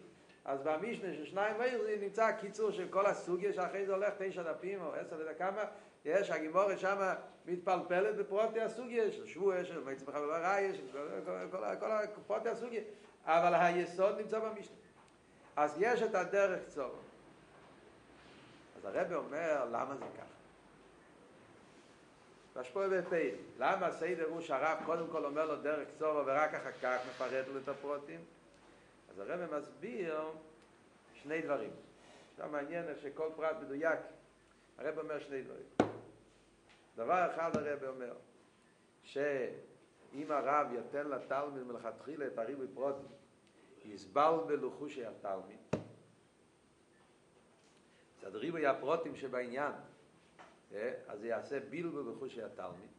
[0.44, 4.82] אז במשנה של שניים מהירזים נמצא הקיצור של כל הסוגיה שאחרי זה הולך תשע דפים
[4.82, 5.64] או עשר ודע כמה,
[6.04, 7.12] יש הגימורת שם
[7.46, 10.98] מתפלפלת בפרוטי הסוגיה של שבוע, של מצמח ולראי, של
[11.50, 12.80] כל, כל הפרוטי הסוגיה,
[13.24, 14.76] אבל היסוד נמצא במשנה.
[15.56, 16.94] אז יש את הדרך קצור.
[18.76, 20.24] אז הרב אומר, למה זה ככה?
[22.56, 23.34] והשפוע בפייל.
[23.58, 27.58] למה הסדר הוא שהרב קודם כל אומר לו דרך קצורו ורק אחר כך מפרט לו
[27.58, 28.20] את הפרוטים?
[29.18, 30.20] אז הרב מסביר
[31.14, 31.70] שני דברים.
[32.32, 33.98] עכשיו מעניין שכל פרט מדויק.
[34.78, 35.92] הרב אומר שני דברים.
[36.96, 38.14] דבר אחד הרב אומר,
[39.02, 43.06] שאם הרב יתן לתלמיד מלכתחילה את הריבוי פרוטים,
[43.84, 45.58] יסבל בלוחושי התלמיד,
[48.26, 49.72] אז ריבוי הפרוטים שבעניין,
[51.06, 52.90] אז זה יעשה בילבו בחושי התלמיד.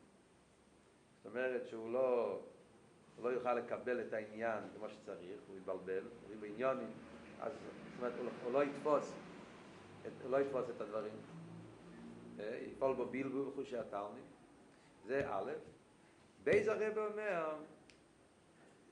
[1.18, 2.40] זאת אומרת שהוא לא,
[3.24, 6.92] לא יוכל לקבל את העניין כמו שצריך, הוא יתבלבל, הוא יהיה בעניונים,
[7.42, 9.14] אז זאת אומרת הוא לא יתפוס,
[10.24, 11.14] הוא לא יתפוס את הדברים.
[12.40, 14.24] יפול בו בילבו בחושי התלמיד.
[15.06, 15.52] זה א',
[16.44, 17.56] בייז הרב אומר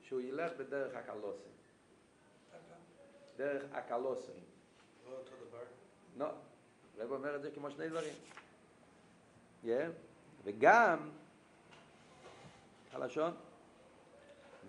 [0.01, 1.51] שהוא ילך בדרך הקלוסים.
[3.37, 4.43] דרך הקלוסים.
[5.09, 5.63] לא אותו דבר?
[6.17, 6.27] לא.
[6.97, 8.13] הרב אומר את זה כמו שני דברים.
[9.63, 9.67] Yeah.
[10.43, 11.09] וגם,
[12.93, 13.33] הלשון,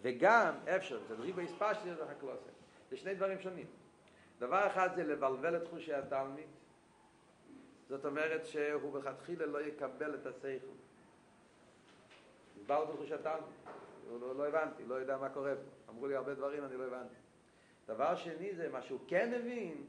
[0.03, 2.51] וגם אפשר, זה דריבה הספשתי את החקלוסת.
[2.91, 3.67] זה שני דברים שונים.
[4.39, 6.47] דבר אחד זה לבלבל את חושי התלמיד,
[7.89, 10.67] זאת אומרת שהוא בכתחילה לא יקבל את השכל.
[12.57, 13.43] הסברתי חושי התלמיד,
[14.21, 15.93] לא, לא הבנתי, לא יודע מה קורה פה.
[15.93, 17.15] אמרו לי הרבה דברים, אני לא הבנתי.
[17.87, 19.85] דבר שני זה מה שהוא כן הבין,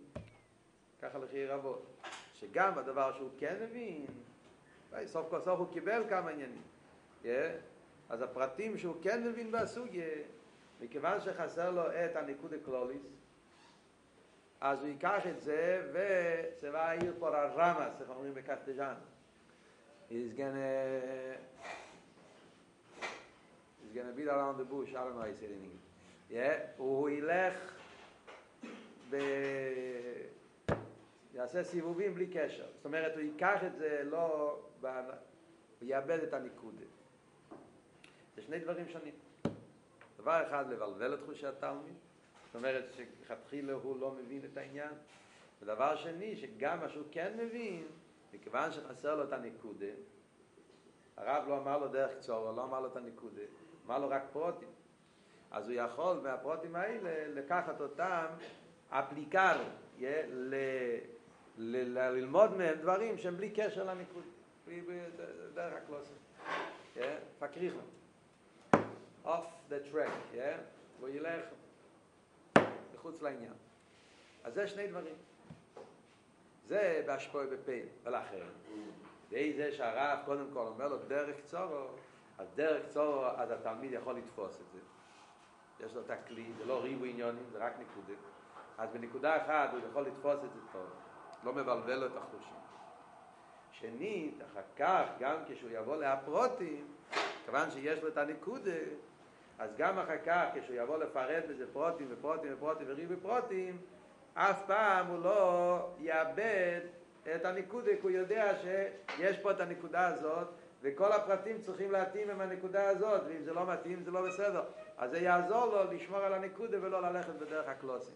[1.02, 1.86] ככה לכי רבות,
[2.34, 4.06] שגם הדבר שהוא כן הבין,
[5.06, 6.62] סוף כל סוף הוא קיבל כמה עניינים.
[7.24, 7.28] Yeah.
[8.10, 10.06] אז הפרטים שהוא כן מבין בסוגיה,
[10.82, 13.02] מכיוון שחסר לו את הניקוד הקלוליס,
[14.62, 18.93] אז הוא ייקח את זה, וצבא העיר פה הרמאס, איך אומרים בקרטג'אן.
[20.10, 21.38] He's gonna
[23.84, 25.86] he's gonna beat around the bush, I don't know how you say in English.
[26.32, 27.54] Yeah, הוא ילך
[29.10, 29.17] ב...
[31.34, 32.65] יעשה סיבובים בלי קשר.
[32.76, 34.60] זאת אומרת, הוא ייקח את זה לא...
[34.82, 34.89] הוא
[35.82, 36.86] יאבד את הניקודה.
[38.39, 39.13] זה שני דברים שונים.
[40.17, 41.93] דבר אחד, לבלבל את חושי התלמיד,
[42.45, 44.93] זאת אומרת שכתחילה הוא לא מבין את העניין.
[45.62, 47.88] ודבר שני, שגם מה שהוא כן מבין,
[48.34, 49.86] מכיוון שחסר לו את הניקודה,
[51.17, 53.41] הרב לא אמר לו דרך קצור, לא אמר לו את הניקודה,
[53.86, 54.69] אמר לו רק פרוטים.
[55.52, 58.25] אז הוא יכול מהפרוטים האלה לקחת אותם
[58.89, 59.58] אפליקר,
[61.58, 64.23] ללמוד מהם דברים שהם בלי קשר לניקוד,
[65.54, 66.15] דרך הקלוסים.
[67.39, 67.98] פקריך לו.
[69.25, 70.60] Off the track, yeah?
[70.99, 71.45] הוא ילך
[72.95, 73.53] מחוץ לעניין.
[74.43, 75.15] אז זה שני דברים.
[76.65, 78.43] זה בהשפוע בפייל, ולאחר.
[79.29, 81.88] די זה שהרב קודם כל אומר לו דרך צורו,
[82.38, 84.79] אז דרך צורו, אז התלמיד יכול לתפוס את זה.
[85.86, 88.13] יש לו את הכלי, זה לא ריבו עניונים, זה רק נקודה.
[88.77, 90.89] אז בנקודה אחת הוא יכול לתפוס את זה טוב,
[91.43, 92.68] לא מבלבל לו את החושים.
[93.79, 96.87] שנית, אחר כך, גם כשהוא יבוא להפרוטים,
[97.45, 98.79] כיוון שיש לו את הנקודה,
[99.59, 103.77] אז גם אחר כך, כשהוא יבוא לפרט בזה פרוטים ופרוטים ופרוטים וריבו פרוטים,
[104.33, 106.79] אף פעם הוא לא יאבד
[107.35, 110.47] את הנקודה, כי הוא יודע שיש פה את הנקודה הזאת,
[110.81, 114.63] וכל הפרטים צריכים להתאים עם הנקודה הזאת, ואם זה לא מתאים זה לא בסדר.
[114.97, 118.15] אז זה יעזור לו לשמור על הנקודה ולא ללכת בדרך הקלוסים.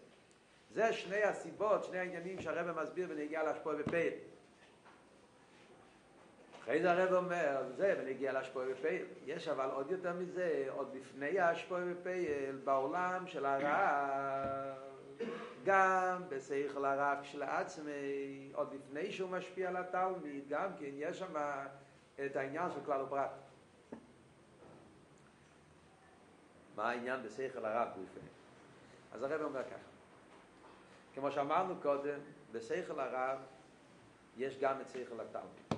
[0.70, 4.12] זה שני הסיבות, שני העניינים שהרבא מסביר בנגיעה להשפוע בפייל.
[6.64, 9.06] אחרי זה הרב אומר, זה בנגיע להשפוע בפייל.
[9.24, 14.78] יש אבל עוד יותר מזה, עוד לפני ההשפוע בפייל, בעולם של הרב,
[15.64, 21.34] גם בשכל הרב של עצמי, עוד לפני שהוא משפיע על התלמיד, גם כן יש שם
[22.26, 23.30] את העניין של כלל ופרט.
[26.76, 28.26] מה העניין בשכל הרב גופי?
[29.12, 29.76] אז הרב אומר ככה,
[31.14, 32.18] כמו שאמרנו קודם,
[32.52, 33.38] בשכל הרב
[34.36, 35.73] יש גם את שכל התלמיד.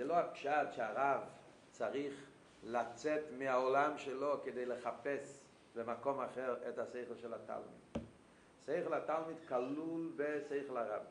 [0.00, 1.20] זה לא הפשט שהרב
[1.70, 2.14] צריך
[2.62, 5.40] לצאת מהעולם שלו כדי לחפש
[5.74, 8.08] במקום אחר את השכל של התלמיד.
[8.66, 11.02] שכל התלמיד כלול בשכל הרב.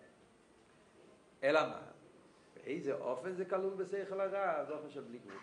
[1.43, 1.81] אלא מה?
[2.55, 4.67] באיזה אופן זה כלול בשכל הרב?
[4.67, 5.39] זה אופן של בלי גבול.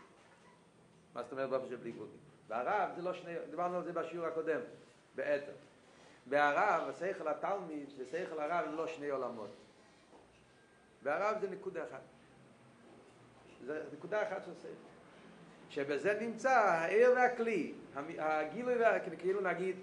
[1.15, 2.09] מה זאת אומרת באופן של בלי גבול?
[2.49, 4.61] והרב זה לא שני, דיברנו על זה בשיעור הקודם,
[5.15, 5.53] באתר.
[6.27, 9.51] והרב, השכל התלמיד ושכל הרב זה לא שני עולמות.
[11.03, 12.16] והרב זה נקודה אחת.
[13.65, 14.69] זה נקודה אחת של שכל.
[15.71, 17.73] שבזה נמצא האור והכלי,
[18.19, 19.77] הגילוי והכלי, כאילו נגיד,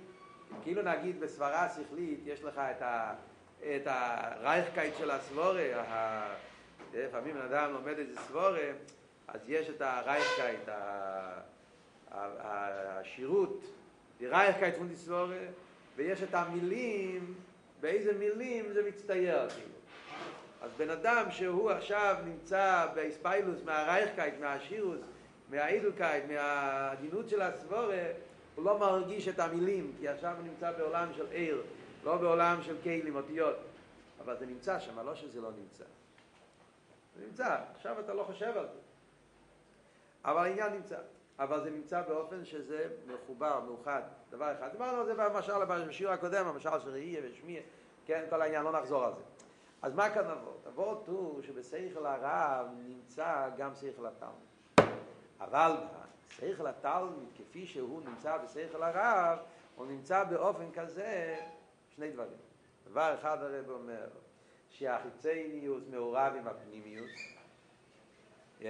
[0.64, 3.14] כאילו נגיד בסברה שכלית יש לך את, ה,
[3.60, 6.34] את הרייכקייט של הסברה,
[6.94, 8.72] לפעמים אדם לומד איזה סברה,
[9.28, 10.70] אז יש את הרייכקייט,
[12.12, 13.64] העשירות,
[14.20, 15.46] די רייכקייט פון די סברה,
[15.96, 17.34] ויש את המילים,
[17.82, 19.83] באיזה מילים זה מצטייר כאילו.
[20.64, 25.00] אז בן אדם שהוא עכשיו נמצא באספיילוס מהרייכקייט, מהשירוס,
[25.50, 28.04] מהאידוקייט, מהעדינות של הסבורה,
[28.56, 31.64] הוא לא מרגיש את המילים, כי עכשיו הוא נמצא בעולם של עיר,
[32.04, 33.56] לא בעולם של כלים, אותיות.
[34.24, 35.84] אבל זה נמצא שם, לא שזה לא נמצא.
[37.18, 38.80] זה נמצא, עכשיו אתה לא חושב על זה.
[40.26, 40.98] אבל העניין נמצא.
[41.40, 44.72] אבל זה נמצא באופן שזה מחובר, מאוחד, דבר אחד.
[44.72, 47.62] דיברנו על זה במשל, בשיעור הקודם, המשל של ראייה ושמיע,
[48.06, 49.33] כן, כל העניין, לא נחזור על זה.
[49.84, 50.68] אז מה כאן אבות?
[50.68, 54.94] אבות הוא שבשכל הרב נמצא גם שכל התלמיד.
[55.40, 55.76] אבל
[56.30, 59.38] שכל התלמיד, כפי שהוא נמצא בשכל הרב,
[59.76, 61.40] הוא נמצא באופן כזה,
[61.96, 62.38] שני דברים.
[62.92, 64.08] דבר אחד הרב אומר,
[64.70, 67.12] שהחיצניוס מעורב עם הפנימיוס,
[68.60, 68.64] yeah,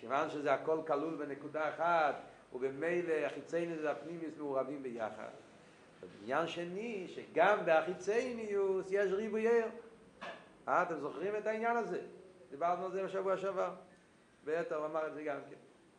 [0.00, 2.14] כיוון שזה הכל כלול בנקודה אחת,
[2.52, 5.30] ובמילא החיצניוס והפנימיוס מעורבים ביחד.
[6.22, 9.66] עניין שני, שגם בהחיצניוס יש ריבוי עיר.
[10.70, 12.00] אה, אתם זוכרים את העניין הזה?
[12.50, 13.70] דיברנו על זה בשבוע שעבר.
[14.44, 15.56] ביתר הוא אמר את זה גם כן.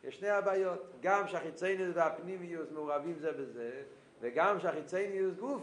[0.08, 3.82] יש שני הבעיות, גם שהחיצניוס והפנימיוס מעורבים זה בזה,
[4.20, 5.62] וגם שהחיצניוס גוף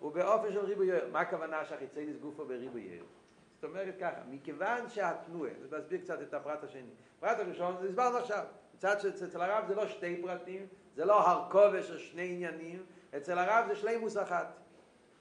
[0.00, 1.08] הוא באופן של ריבוי יאיר.
[1.12, 3.04] מה הכוונה שהחיצניוס גוף הוא בריבוי יאיר?
[3.54, 6.90] זאת אומרת ככה, מכיוון שהתנועה, זה מסביר קצת את הפרט השני.
[7.18, 10.66] הפרט הראשון, זה הסברנו עכשיו, מצד שאצל הרב זה לא שתי פרטים,
[10.96, 12.82] זה לא הרכובה של שני עניינים,
[13.16, 14.58] אצל הרב זה שלימוס אחת.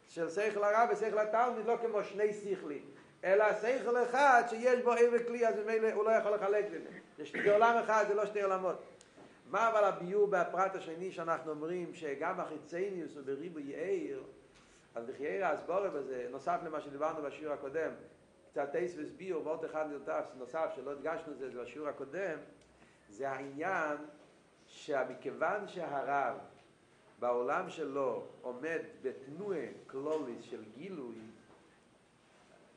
[0.07, 2.85] של שכל הרב ושכל התלמיד לא כמו שני שכלים,
[3.23, 7.43] אלא שכל אחד שיש בו עבר כלי, אז ממילא הוא לא יכול לחלק ביניהם.
[7.43, 8.75] זה עולם אחד, זה לא שתי עולמות.
[9.49, 14.23] מה אבל הביור בפרט השני שאנחנו אומרים שגם החיצניוס הוא בריבוי יאיר,
[14.95, 17.91] אז בחייר הסבורה בזה, נוסף למה שדיברנו בשיעור הקודם,
[18.51, 19.85] קצת טייס וסביר, ועוד אחד
[20.37, 22.37] נוסף שלא הדגשנו את זה בשיעור הקודם,
[23.09, 23.97] זה העניין
[24.67, 26.37] שמכיוון שהרב
[27.19, 31.15] בעולם שלו עומד בתנועה קלוליס של גילוי,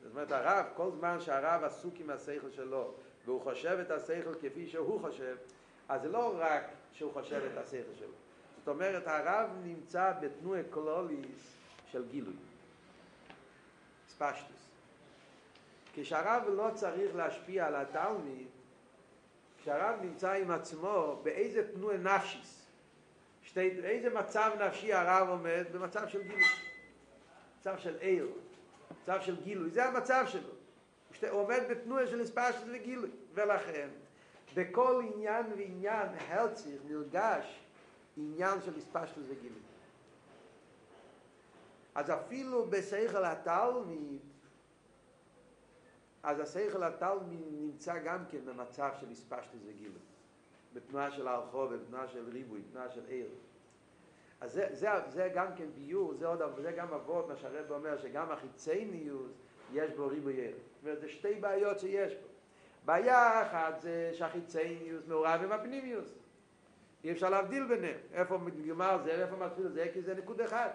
[0.03, 2.93] זאת אומרת הרב, כל זמן שהרב עסוק עם השכל שלו
[3.25, 5.35] והוא חושב את השכל כפי שהוא חושב,
[5.89, 8.13] אז זה לא רק שהוא חושב את השכל שלו.
[8.57, 11.53] זאת אומרת, הרב נמצא בתנועה קלוליס
[11.91, 12.33] של גילוי.
[14.07, 14.67] ספשטוס.
[15.93, 18.47] כשהרב לא צריך להשפיע על התלמיד,
[19.61, 22.65] כשהרב נמצא עם עצמו, באיזה תנועה נפשיס,
[23.43, 25.65] שתי, איזה מצב נפשי הרב עומד?
[25.71, 26.43] במצב של גילוי.
[27.59, 28.27] מצב של עיר,
[28.91, 30.49] מצב של גילוי, זה המצב שלו.
[31.29, 33.89] הוא עומד בתנועה של ספשטוס וגילוי, ולכן
[34.55, 37.59] בכל עניין ועניין הרציך נרגש
[38.17, 39.61] עניין של הספשטוס וגילוי.
[41.95, 44.19] אז אפילו בשכל התלמיד,
[46.23, 49.99] אז השכל התלמיד נמצא גם כן במצב של הספשטוס וגילוי.
[50.73, 53.29] בתנועה של הרחוב, בתנועה של ריבוי, בתנועה של עיר.
[54.41, 57.97] אז זה, זה, זה גם כן ביור, זה, עוד, זה גם אבות, מה שהרב אומר,
[57.97, 59.31] שגם החיצניוס
[59.73, 60.51] יש בו ריבוי עיר.
[60.51, 62.27] זאת אומרת, זה שתי בעיות שיש פה.
[62.85, 66.13] בעיה אחת זה שהחיצניוס מעורב עם הפנימיוס.
[67.03, 67.97] אי אפשר להבדיל ביניהם.
[68.13, 70.69] איפה נגמר זה, איפה מתחיל זה, כי זה נקוד אחד.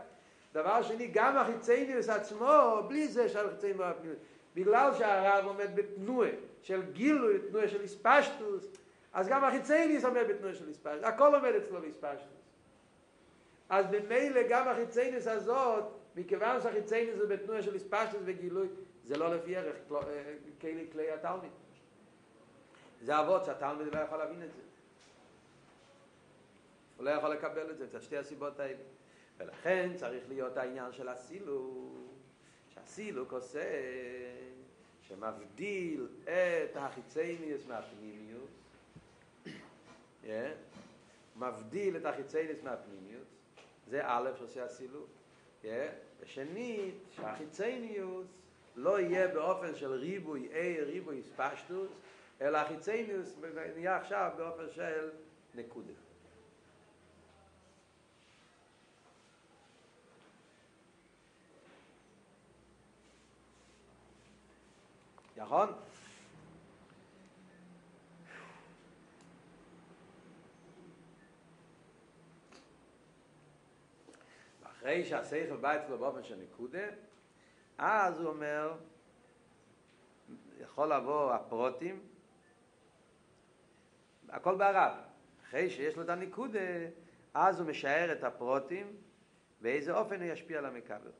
[0.52, 4.18] דבר שני, גם החיצניוס עצמו, בלי זה שהחיצניוס מעורב הפנימיוס.
[4.54, 6.30] בגלל שהרב עומד בתנועה
[6.62, 8.66] של גילוי, תנועה של הספשטוס,
[9.12, 11.04] אז גם החיצניוס עומד בתנועה של הספשטוס.
[11.04, 12.35] הכל עומד אצלו בספשטוס.
[13.68, 15.84] אז במילא גם החיצניוס הזאת,
[16.16, 18.68] מכיוון שהחיצניוס זה בתנועה של הספשטוס וגילוי,
[19.04, 19.76] זה לא לפי ערך
[20.60, 21.50] כלי, כלי התלמיד.
[23.02, 24.60] זה אבות שהתלמיד לא יכול להבין את זה.
[26.96, 28.82] הוא לא יכול לקבל את זה, זה שתי הסיבות האלה.
[29.38, 31.96] ולכן צריך להיות העניין של הסילוק,
[32.74, 33.80] שהסילוק עושה,
[35.02, 38.50] שמבדיל את החיצניוס מהפנימיוס,
[40.24, 40.28] yeah.
[41.36, 43.35] מבדיל את החיצניוס מהפנימיוס,
[43.86, 45.08] זה א' שעושה הסילוק.
[45.62, 45.66] Yeah.
[46.20, 48.26] ושנית, שהחיצניוס
[48.76, 51.90] לא יהיה באופן של ריבוי A, ריבוי ספשטוס,
[52.40, 53.36] אלא החיצניוס
[53.76, 55.10] נהיה עכשיו באופן של
[55.54, 55.92] נקודה.
[65.36, 65.68] נכון?
[74.86, 76.86] אחרי שהשכל בא אצלו באופן של נקודה,
[77.78, 78.76] אז הוא אומר,
[80.58, 82.06] יכול לבוא הפרוטים,
[84.28, 84.92] הכל בערב.
[85.44, 86.60] אחרי שיש לו את הניקודה,
[87.34, 88.96] אז הוא משער את הפרוטים,
[89.60, 91.12] באיזה אופן הוא ישפיע על המקבל.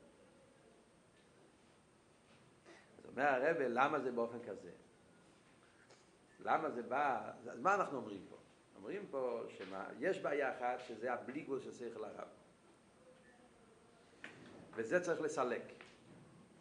[2.97, 4.71] אז אומר הרב, למה זה באופן כזה?
[6.39, 8.37] למה זה בא, אז מה אנחנו אומרים פה?
[8.75, 12.27] אומרים פה שיש בעיה אחת, שזה הבליגול של שכל הרב.
[14.77, 15.61] וזה צריך לסלק.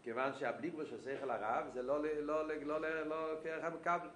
[0.02, 3.30] כיוון שהבליגול של שכל הרב זה לא, לא, לא, לא,
[3.62, 4.08] המקבל.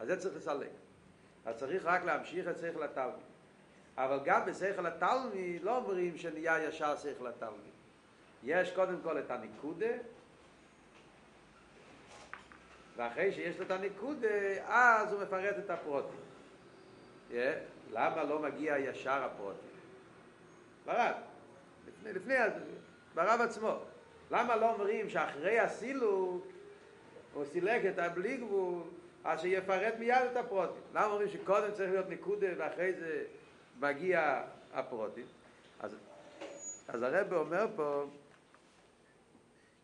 [0.00, 0.70] אז זה צריך לסלק.
[1.44, 3.24] אז צריך רק להמשיך את שכל התלמיד.
[3.96, 7.74] אבל גם בשכל התלמיד לא אומרים שנהיה ישר שכל התלמיד.
[8.42, 9.92] יש קודם כל את הניקודה,
[12.96, 14.28] ואחרי שיש לו את הניקודה,
[14.66, 16.20] אז הוא מפרט את הפרוטים.
[17.30, 17.34] Yeah.
[17.92, 19.70] למה לא מגיע ישר הפרוטים?
[20.86, 21.14] ברב,
[21.88, 22.34] לפני, לפני,
[23.14, 23.78] ברב עצמו.
[24.30, 26.46] למה לא אומרים שאחרי הסילוק
[27.34, 28.82] הוא סילק את הבלי גבול
[29.24, 30.82] אז שיפרט מיד את הפרוטים.
[30.94, 33.24] למה אומרים שקודם צריך להיות נקודה ואחרי זה
[33.80, 34.42] מגיע
[34.72, 35.24] הפרוטים?
[35.80, 35.96] אז,
[36.88, 38.04] אז הרב אומר פה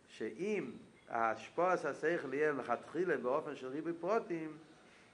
[0.08, 0.70] שאם
[1.08, 4.56] השפועס השכל יהיה מלכתחילה באופן של ריבוי פרוטים,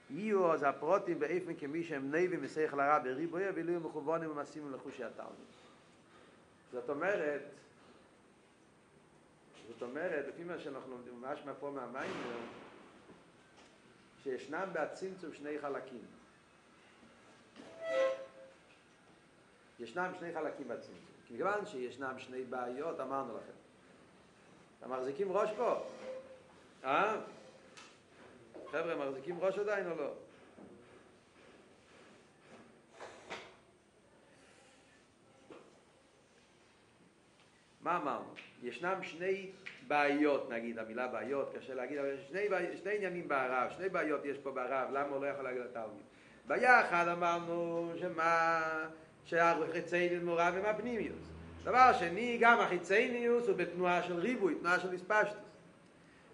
[0.09, 5.03] יהיו אז הפרוטים באיפן כמי שהם נבים משכל הרע בריבוי, ואילו יהיו מכוונים ומעשים לחושי
[5.03, 5.47] התלמיד.
[6.71, 7.41] זאת אומרת,
[9.67, 12.11] זאת אומרת, לפי מה שאנחנו לומדים, ממש פה מהמים,
[14.23, 16.05] שישנם בהצמצום שני חלקים.
[19.79, 21.17] ישנם שני חלקים בצמצום.
[21.27, 23.51] כיוון שישנם שני בעיות, אמרנו לכם.
[24.79, 25.83] אתם מחזיקים ראש פה?
[26.83, 27.21] אה?
[28.71, 30.13] חבר'ה, מחזיקים ראש עדיין או לא?
[37.81, 38.46] מה אמרנו?
[38.67, 39.49] ישנם שני
[39.87, 44.51] בעיות, נגיד, המילה בעיות, קשה להגיד, אבל שני, שני עניינים בערב, שני בעיות יש פה
[44.51, 46.03] בערב, למה הוא לא יכול להגיד לתלמיד?
[46.47, 48.61] בעיה אחת אמרנו שמה,
[49.25, 51.31] שהחיצייניוס מעורב עם הפנימיוס.
[51.63, 55.47] דבר שני, גם החיצייניוס הוא בתנועה של ריבוי, תנועה של הספשטוס.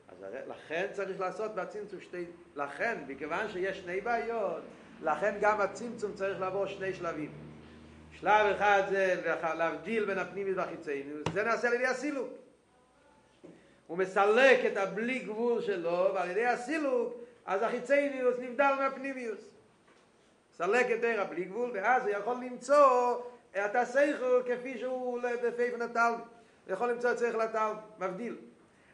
[0.08, 2.26] אז לכן צריך לעשות בצמצום שתי,
[2.56, 4.62] לכן, מכיוון שיש שני בעיות,
[5.04, 7.32] לכן גם הצמצום צריך לעבור שני שלבים.
[8.24, 9.22] שלב אחד זה
[9.58, 12.30] להבדיל בין הפנימיוס והחיצייניוס, זה נעשה על ידי הסילוק.
[13.88, 17.14] הוא מסלק את הבלי גבול שלו, ועל ידי הסילוק,
[17.46, 19.40] אז החיצייניוס נבדל מהפנימיוס.
[20.58, 23.18] סלק את עיר הבלי גבול, ואז הוא יכול למצוא
[23.66, 26.20] את הסייכל כפי שהוא בפייפן התלמיד.
[26.66, 28.36] הוא יכול למצוא את סייכל התלמיד, מבדיל.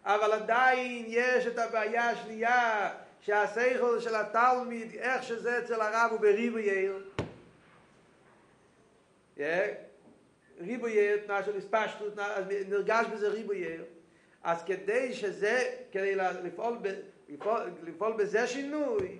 [0.05, 2.89] אבל עדיין יש את הבעיה השנייה,
[3.21, 7.08] שהסייכל של התלמיד, איך שזה אצל הרב הוא בריבוי יאיר.
[10.59, 12.13] ריבוי יאיר, תנועה של הספשטות,
[12.69, 13.83] נרגש בזה ריבוי יאיר.
[14.43, 16.77] אז כדי שזה, כדי לפעול,
[17.29, 19.17] לפעול, לפעול בזה שינוי,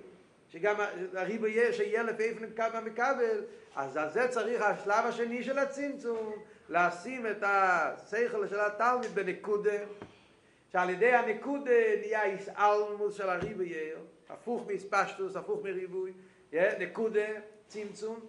[0.48, 0.76] שגם
[1.14, 3.44] הריבו יהיה, שיהיה לפי איפה נקבל מקבל,
[3.76, 6.32] אז על זה צריך השלב השני של הצמצום,
[6.68, 9.78] לשים את השכל של התלמיד בנקודה,
[10.72, 13.96] שעל ידי הנקודה נהיה איסאלמוס של הריבו יהיה,
[14.28, 16.12] הפוך מספשטוס, הפוך מריבוי,
[16.78, 17.26] נקודה,
[17.66, 18.20] צמצום,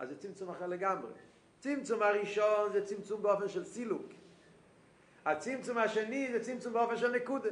[0.00, 1.10] אז זה צמצום אחר לגמרי.
[1.58, 4.06] צמצום הראשון זה צמצום באופן של סילוק.
[5.24, 7.48] הצמצום השני זה צמצום באופן של נקודה.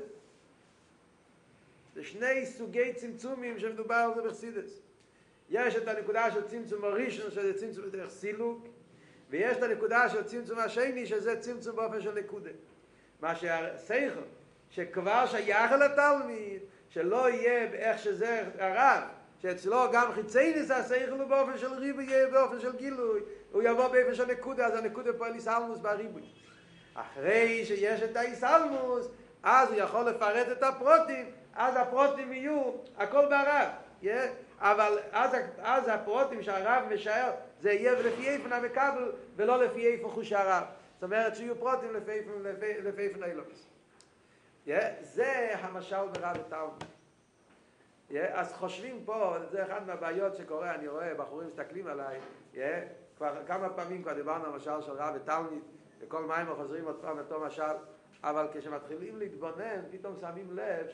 [1.94, 4.80] זה שני סוגי צמצומים שמדובר על זה בחסידס.
[5.50, 8.68] יש את הנקודה של צמצום הראשון שזה צמצום בדרך סילוק,
[9.30, 12.50] ויש את הנקודה של צמצום השני שזה צמצום באופן של נקודה.
[13.20, 14.20] מה שהסייכל,
[14.70, 21.24] שכבר שייך אל התלמיד, שלא יהיה באיך שזה הרב, שאצלו גם חיצי ניסה הסייכל הוא
[21.24, 23.20] באופן של ריבוי, באופן של גילוי,
[23.52, 26.22] הוא יבוא באופן של נקודה, אז הנקודה פועל יסלמוס בריבוי.
[26.94, 29.08] אחרי שיש את האיסלמוס,
[29.42, 33.68] אז הוא יכול לפרט את הפרוטים, אז הפרוטים יהיו הכל ברב.
[34.02, 34.06] Yeah?
[34.60, 37.30] אבל אז, אז הפרוטים שהרב משער,
[37.60, 40.62] זה יהיה לפי איפן המקבל ולא לפי איפן חוש הרב.
[40.94, 43.66] זאת אומרת שיהיו פרוטים לפי איפן, האילוקס.
[44.66, 44.70] Yeah?
[45.02, 46.84] זה המשל ברב ותלמוד.
[48.16, 52.20] אז חושבים פה, זה אחת מהבעיות שקורה, אני רואה, בחורים מסתכלים עליי?
[53.16, 55.62] כבר כמה פעמים כבר דיברנו על המשל של רב ותלמיד,
[56.00, 57.62] וכל מים חוזרים עוד פעם אותו משל,
[58.22, 60.86] אבל כשמתחילים להתבונן, פתאום שמים לב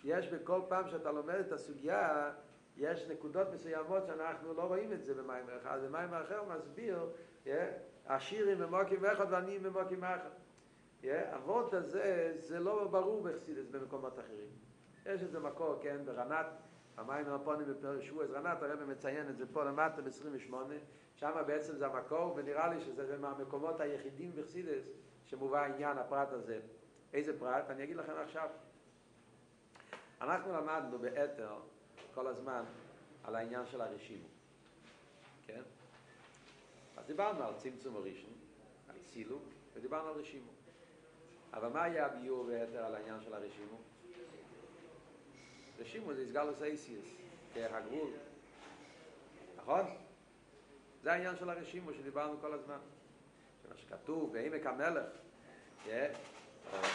[0.00, 2.32] שיש בכל פעם שאתה לומד את הסוגיה,
[2.76, 7.10] יש נקודות מסוימות שאנחנו לא רואים את זה במים אחד, במים אחר מסביר,
[8.06, 10.18] השירים במוקים אחד ועניים במוקים אחד.
[11.08, 14.69] אבות הזה, זה לא ברור בחסידס במקומות אחרים.
[15.06, 16.46] יש איזה מקור, כן, ברנת,
[16.96, 20.54] המים הפונים בפרק שבוע, רנת הרב מציין את זה פה למטה ב-28,
[21.16, 24.84] שם בעצם זה המקור, ונראה לי שזה מהמקומות היחידים בחסידס
[25.26, 26.60] שמובא העניין, הפרט הזה.
[27.12, 27.70] איזה פרט?
[27.70, 28.48] אני אגיד לכם עכשיו.
[30.20, 31.54] אנחנו למדנו באתר
[32.14, 32.64] כל הזמן
[33.24, 34.28] על העניין של הרשימו.
[35.46, 35.62] כן?
[36.96, 38.32] אז דיברנו על צמצום הראשון,
[38.88, 39.42] על סילוק,
[39.74, 40.50] ודיברנו על רשימו.
[41.52, 43.76] אבל מה היה הביור באתר על העניין של הרשימו?
[45.80, 47.08] רשימו זה הסגלוס אייסיוס,
[47.54, 48.10] כהגבול.
[49.56, 49.84] נכון?
[51.02, 52.78] זה העניין של הרשימו שדיברנו כל הזמן.
[53.68, 55.06] מה שכתוב בעמק המלך,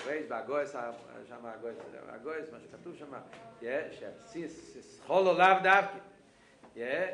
[0.06, 0.72] רייז באגויס,
[1.30, 1.78] שם האגויס,
[2.08, 3.14] האגויס, מה שכתוב שם,
[4.32, 6.00] שסחולו לאו דווקא,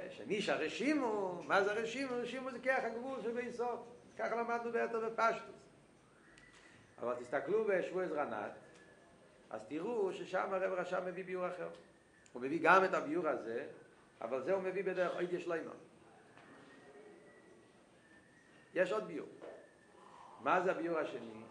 [0.09, 2.13] שניש הרשימו, מה זה הרשימו?
[2.13, 3.79] הרשימו זה כרך הגבול של בי סוף,
[4.17, 5.55] ככה למדנו ביותר בפשטוס.
[7.01, 8.51] אבל תסתכלו בשבוע זרנת,
[9.51, 11.69] אז תראו ששם הרב רשם מביא ביור אחר.
[12.33, 13.67] הוא מביא גם את הביור הזה,
[14.21, 15.71] אבל זה הוא מביא בדרך אוידיה שלמה.
[18.73, 19.27] יש עוד ביור.
[20.39, 21.43] מה זה הביור השני?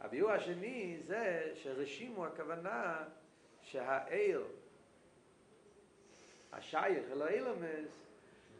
[0.00, 3.04] הביור השני זה שרשימו הכוונה
[3.62, 4.46] שהעיר,
[6.52, 8.06] השייך אל האילומס,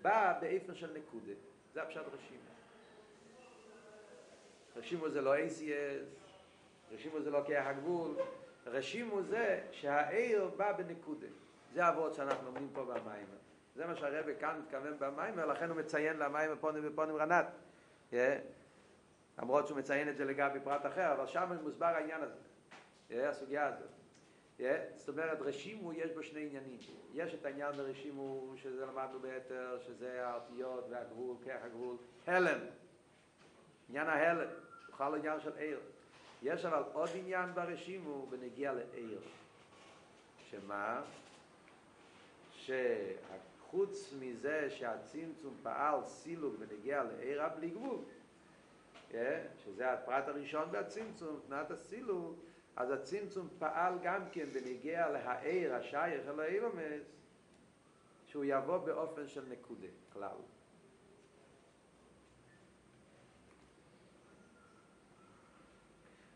[0.03, 1.33] בא באיפן של נקודה.
[1.75, 2.41] זה הפשט רשימו.
[4.77, 6.05] רשימו זה לא ACS,
[6.93, 8.17] רשימו זה לא כיח הגבול,
[8.67, 11.27] רשימו זה שהעיר בא בנקודה.
[11.75, 13.27] זה העבוד שאנחנו לומדים פה במים.
[13.77, 17.47] זה מה שהרבא כאן מתכוון במים, ולכן הוא מציין למים ופונים ופונים רנת.
[18.13, 18.15] Yeah.
[19.39, 22.39] למרות שהוא מציין את זה לגבי פרט אחר, אבל שם מוסבר העניין הזה,
[23.11, 23.89] yeah, הסוגיה הזאת.
[24.97, 26.79] זאת אומרת, רשימו יש בו שני עניינים.
[27.15, 31.97] יש את העניין ברשימו, שזה למדנו ביתר, שזה האותיות והגבול, כח הגבול,
[32.27, 32.59] הלם.
[33.89, 34.49] עניין ההלם,
[34.89, 35.81] בכלל עניין של עיר.
[36.43, 39.21] יש אבל עוד עניין ברשימו בנגיע לעיר.
[40.51, 41.03] שמה?
[42.57, 47.99] שחוץ מזה שהצמצום פעל סילוק בנגיע לעיר בלי גבול,
[49.65, 52.37] שזה הפרט הראשון והצמצום, תנועת הסילוק,
[52.77, 57.03] אז הצמצום פעל גם כן בניגיע להעיר השייך אל האילומס,
[58.27, 60.37] שהוא יבוא באופן של נקודה, כלל.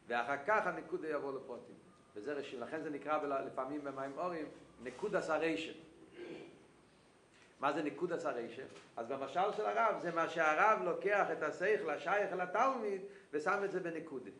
[0.08, 1.74] ואחר כך הנקודה יבוא לפרוטים.
[2.16, 4.46] וזה רשים, לכן זה נקרא לפעמים במים אורים
[4.82, 5.72] נקודס הרשם.
[7.60, 8.66] מה זה נקודס הרשם?
[8.96, 13.00] אז במשל של הרב זה מה שהרב לוקח את השכל השייך אל התלמיד
[13.32, 14.30] ושם את זה בנקודה.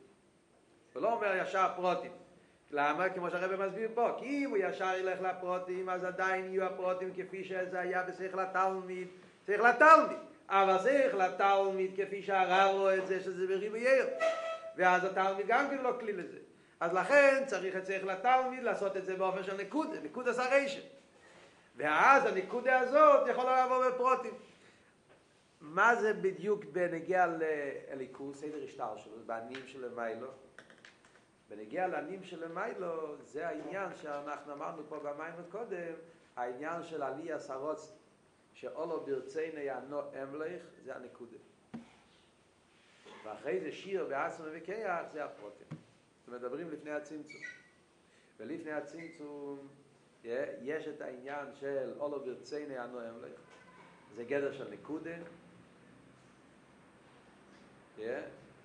[0.95, 2.13] הוא לא אומר ישר פרוטים.
[2.71, 3.09] למה?
[3.09, 7.45] כמו שהרב מסביר פה, כי אם הוא ישר ילך לפרוטים, אז עדיין יהיו הפרוטים כפי
[7.45, 9.09] שזה היה בשכל התלמיד,
[9.47, 10.19] שכל התלמיד.
[10.49, 14.07] אבל שכל התלמיד כפי שהרב רואה את זה, שזה בריבוי עיר.
[14.77, 16.39] ואז התלמיד גם כן לא כלי לזה.
[16.81, 20.81] אז לכן צריך את שכל התלמיד לעשות את זה באופן של נקודה, נקודה סרשם.
[21.77, 24.35] ואז הנקודה הזאת יכולה לעבור בפרוטים.
[25.61, 30.29] מה זה בדיוק בנגיע לאליקוס, סדר השטר שלו, בעניים של למיילו?
[31.49, 35.93] בנגיע לעניים של למיילו, זה העניין שאנחנו אמרנו פה במים קודם,
[36.37, 37.93] העניין של עלי עשרות,
[38.55, 41.37] שאולו ברצינו יענו אמלך, זה הנקודה.
[43.27, 45.67] ואחרי זה שיר בעצמם וכיח, זה הפרוטים.
[46.27, 47.41] זאת מדברים לפני הצמצום.
[48.39, 49.69] ולפני הצמצום
[50.63, 53.41] יש את העניין של אולו ברציני הנועם לך.
[54.15, 55.17] זה גדר של נקודה.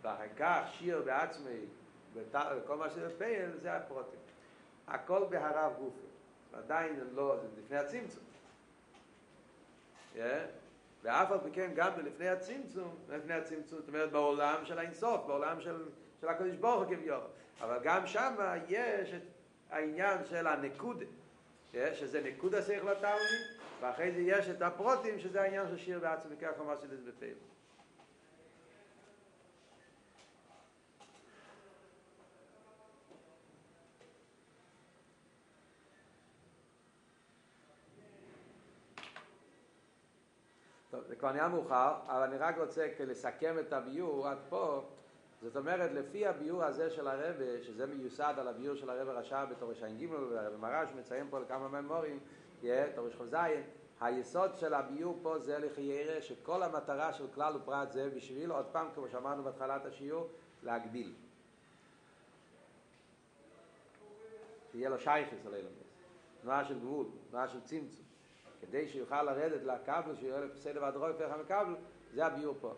[0.02, 1.60] ואחר כך שיר בעצמי,
[2.14, 4.20] וכל מה שזה פייל, זה הפרוטים.
[4.88, 6.08] הכל בהרב גופי.
[6.54, 8.24] עדיין לא, זה לפני הצמצום.
[11.04, 15.62] ואף על פי כן גם לפני הצמצום, לפני הצמצום, זאת אומרת בעולם של האינסוף, בעולם
[15.62, 15.86] של,
[16.22, 17.16] של הקדוש ברוך הוא.
[17.62, 18.36] אבל גם שם
[18.68, 19.22] יש את
[19.70, 21.06] העניין של הנקודה,
[21.94, 23.42] שזה נקודה שייך לתלמיד,
[23.82, 27.36] ואחרי זה יש את הפרוטים, שזה העניין של שיר בעצמי, ככה מה שזה בפעיל.
[40.92, 44.84] טוב, זה כבר נהיה מאוחר, אבל אני רק רוצה לסכם את הביור עד פה.
[45.42, 49.84] זאת אומרת, לפי הביור הזה של הרבה, שזה מיוסד על הביור של הרבה רשע בתורש
[49.84, 52.20] ע"ג, והרבה מרש מציין פה לכמה ממורים,
[52.96, 53.36] תורש ח"ז,
[54.02, 58.88] היסוד של הביור פה זה לחיירה שכל המטרה של כלל ופרט זה בשביל, עוד פעם,
[58.96, 60.28] כמו שאמרנו בהתחלת השיעור,
[60.64, 61.14] להגביל.
[64.72, 65.72] שיהיה לו שייכס על אילמס,
[66.42, 68.11] תנועה של גבול, תנועה של צמצום.
[68.62, 71.76] כדי שיוכל לרדת לקבל, שיהיה בסדר והדרוי פרח המקבל,
[72.14, 72.74] זה הביור פה.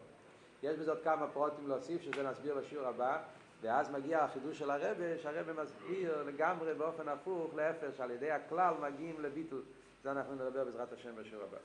[0.64, 3.22] יש עוד כמה פרוטים להוסיף, שזה נסביר בשיעור הבא,
[3.62, 9.22] ואז מגיע החידוש של הרבה, שהרבה מסביר לגמרי באופן הפוך, להפך, שעל ידי הכלל מגיעים
[9.22, 9.62] לביטל.
[10.04, 11.58] זה אנחנו נדבר בעזרת השם בשיעור הבא.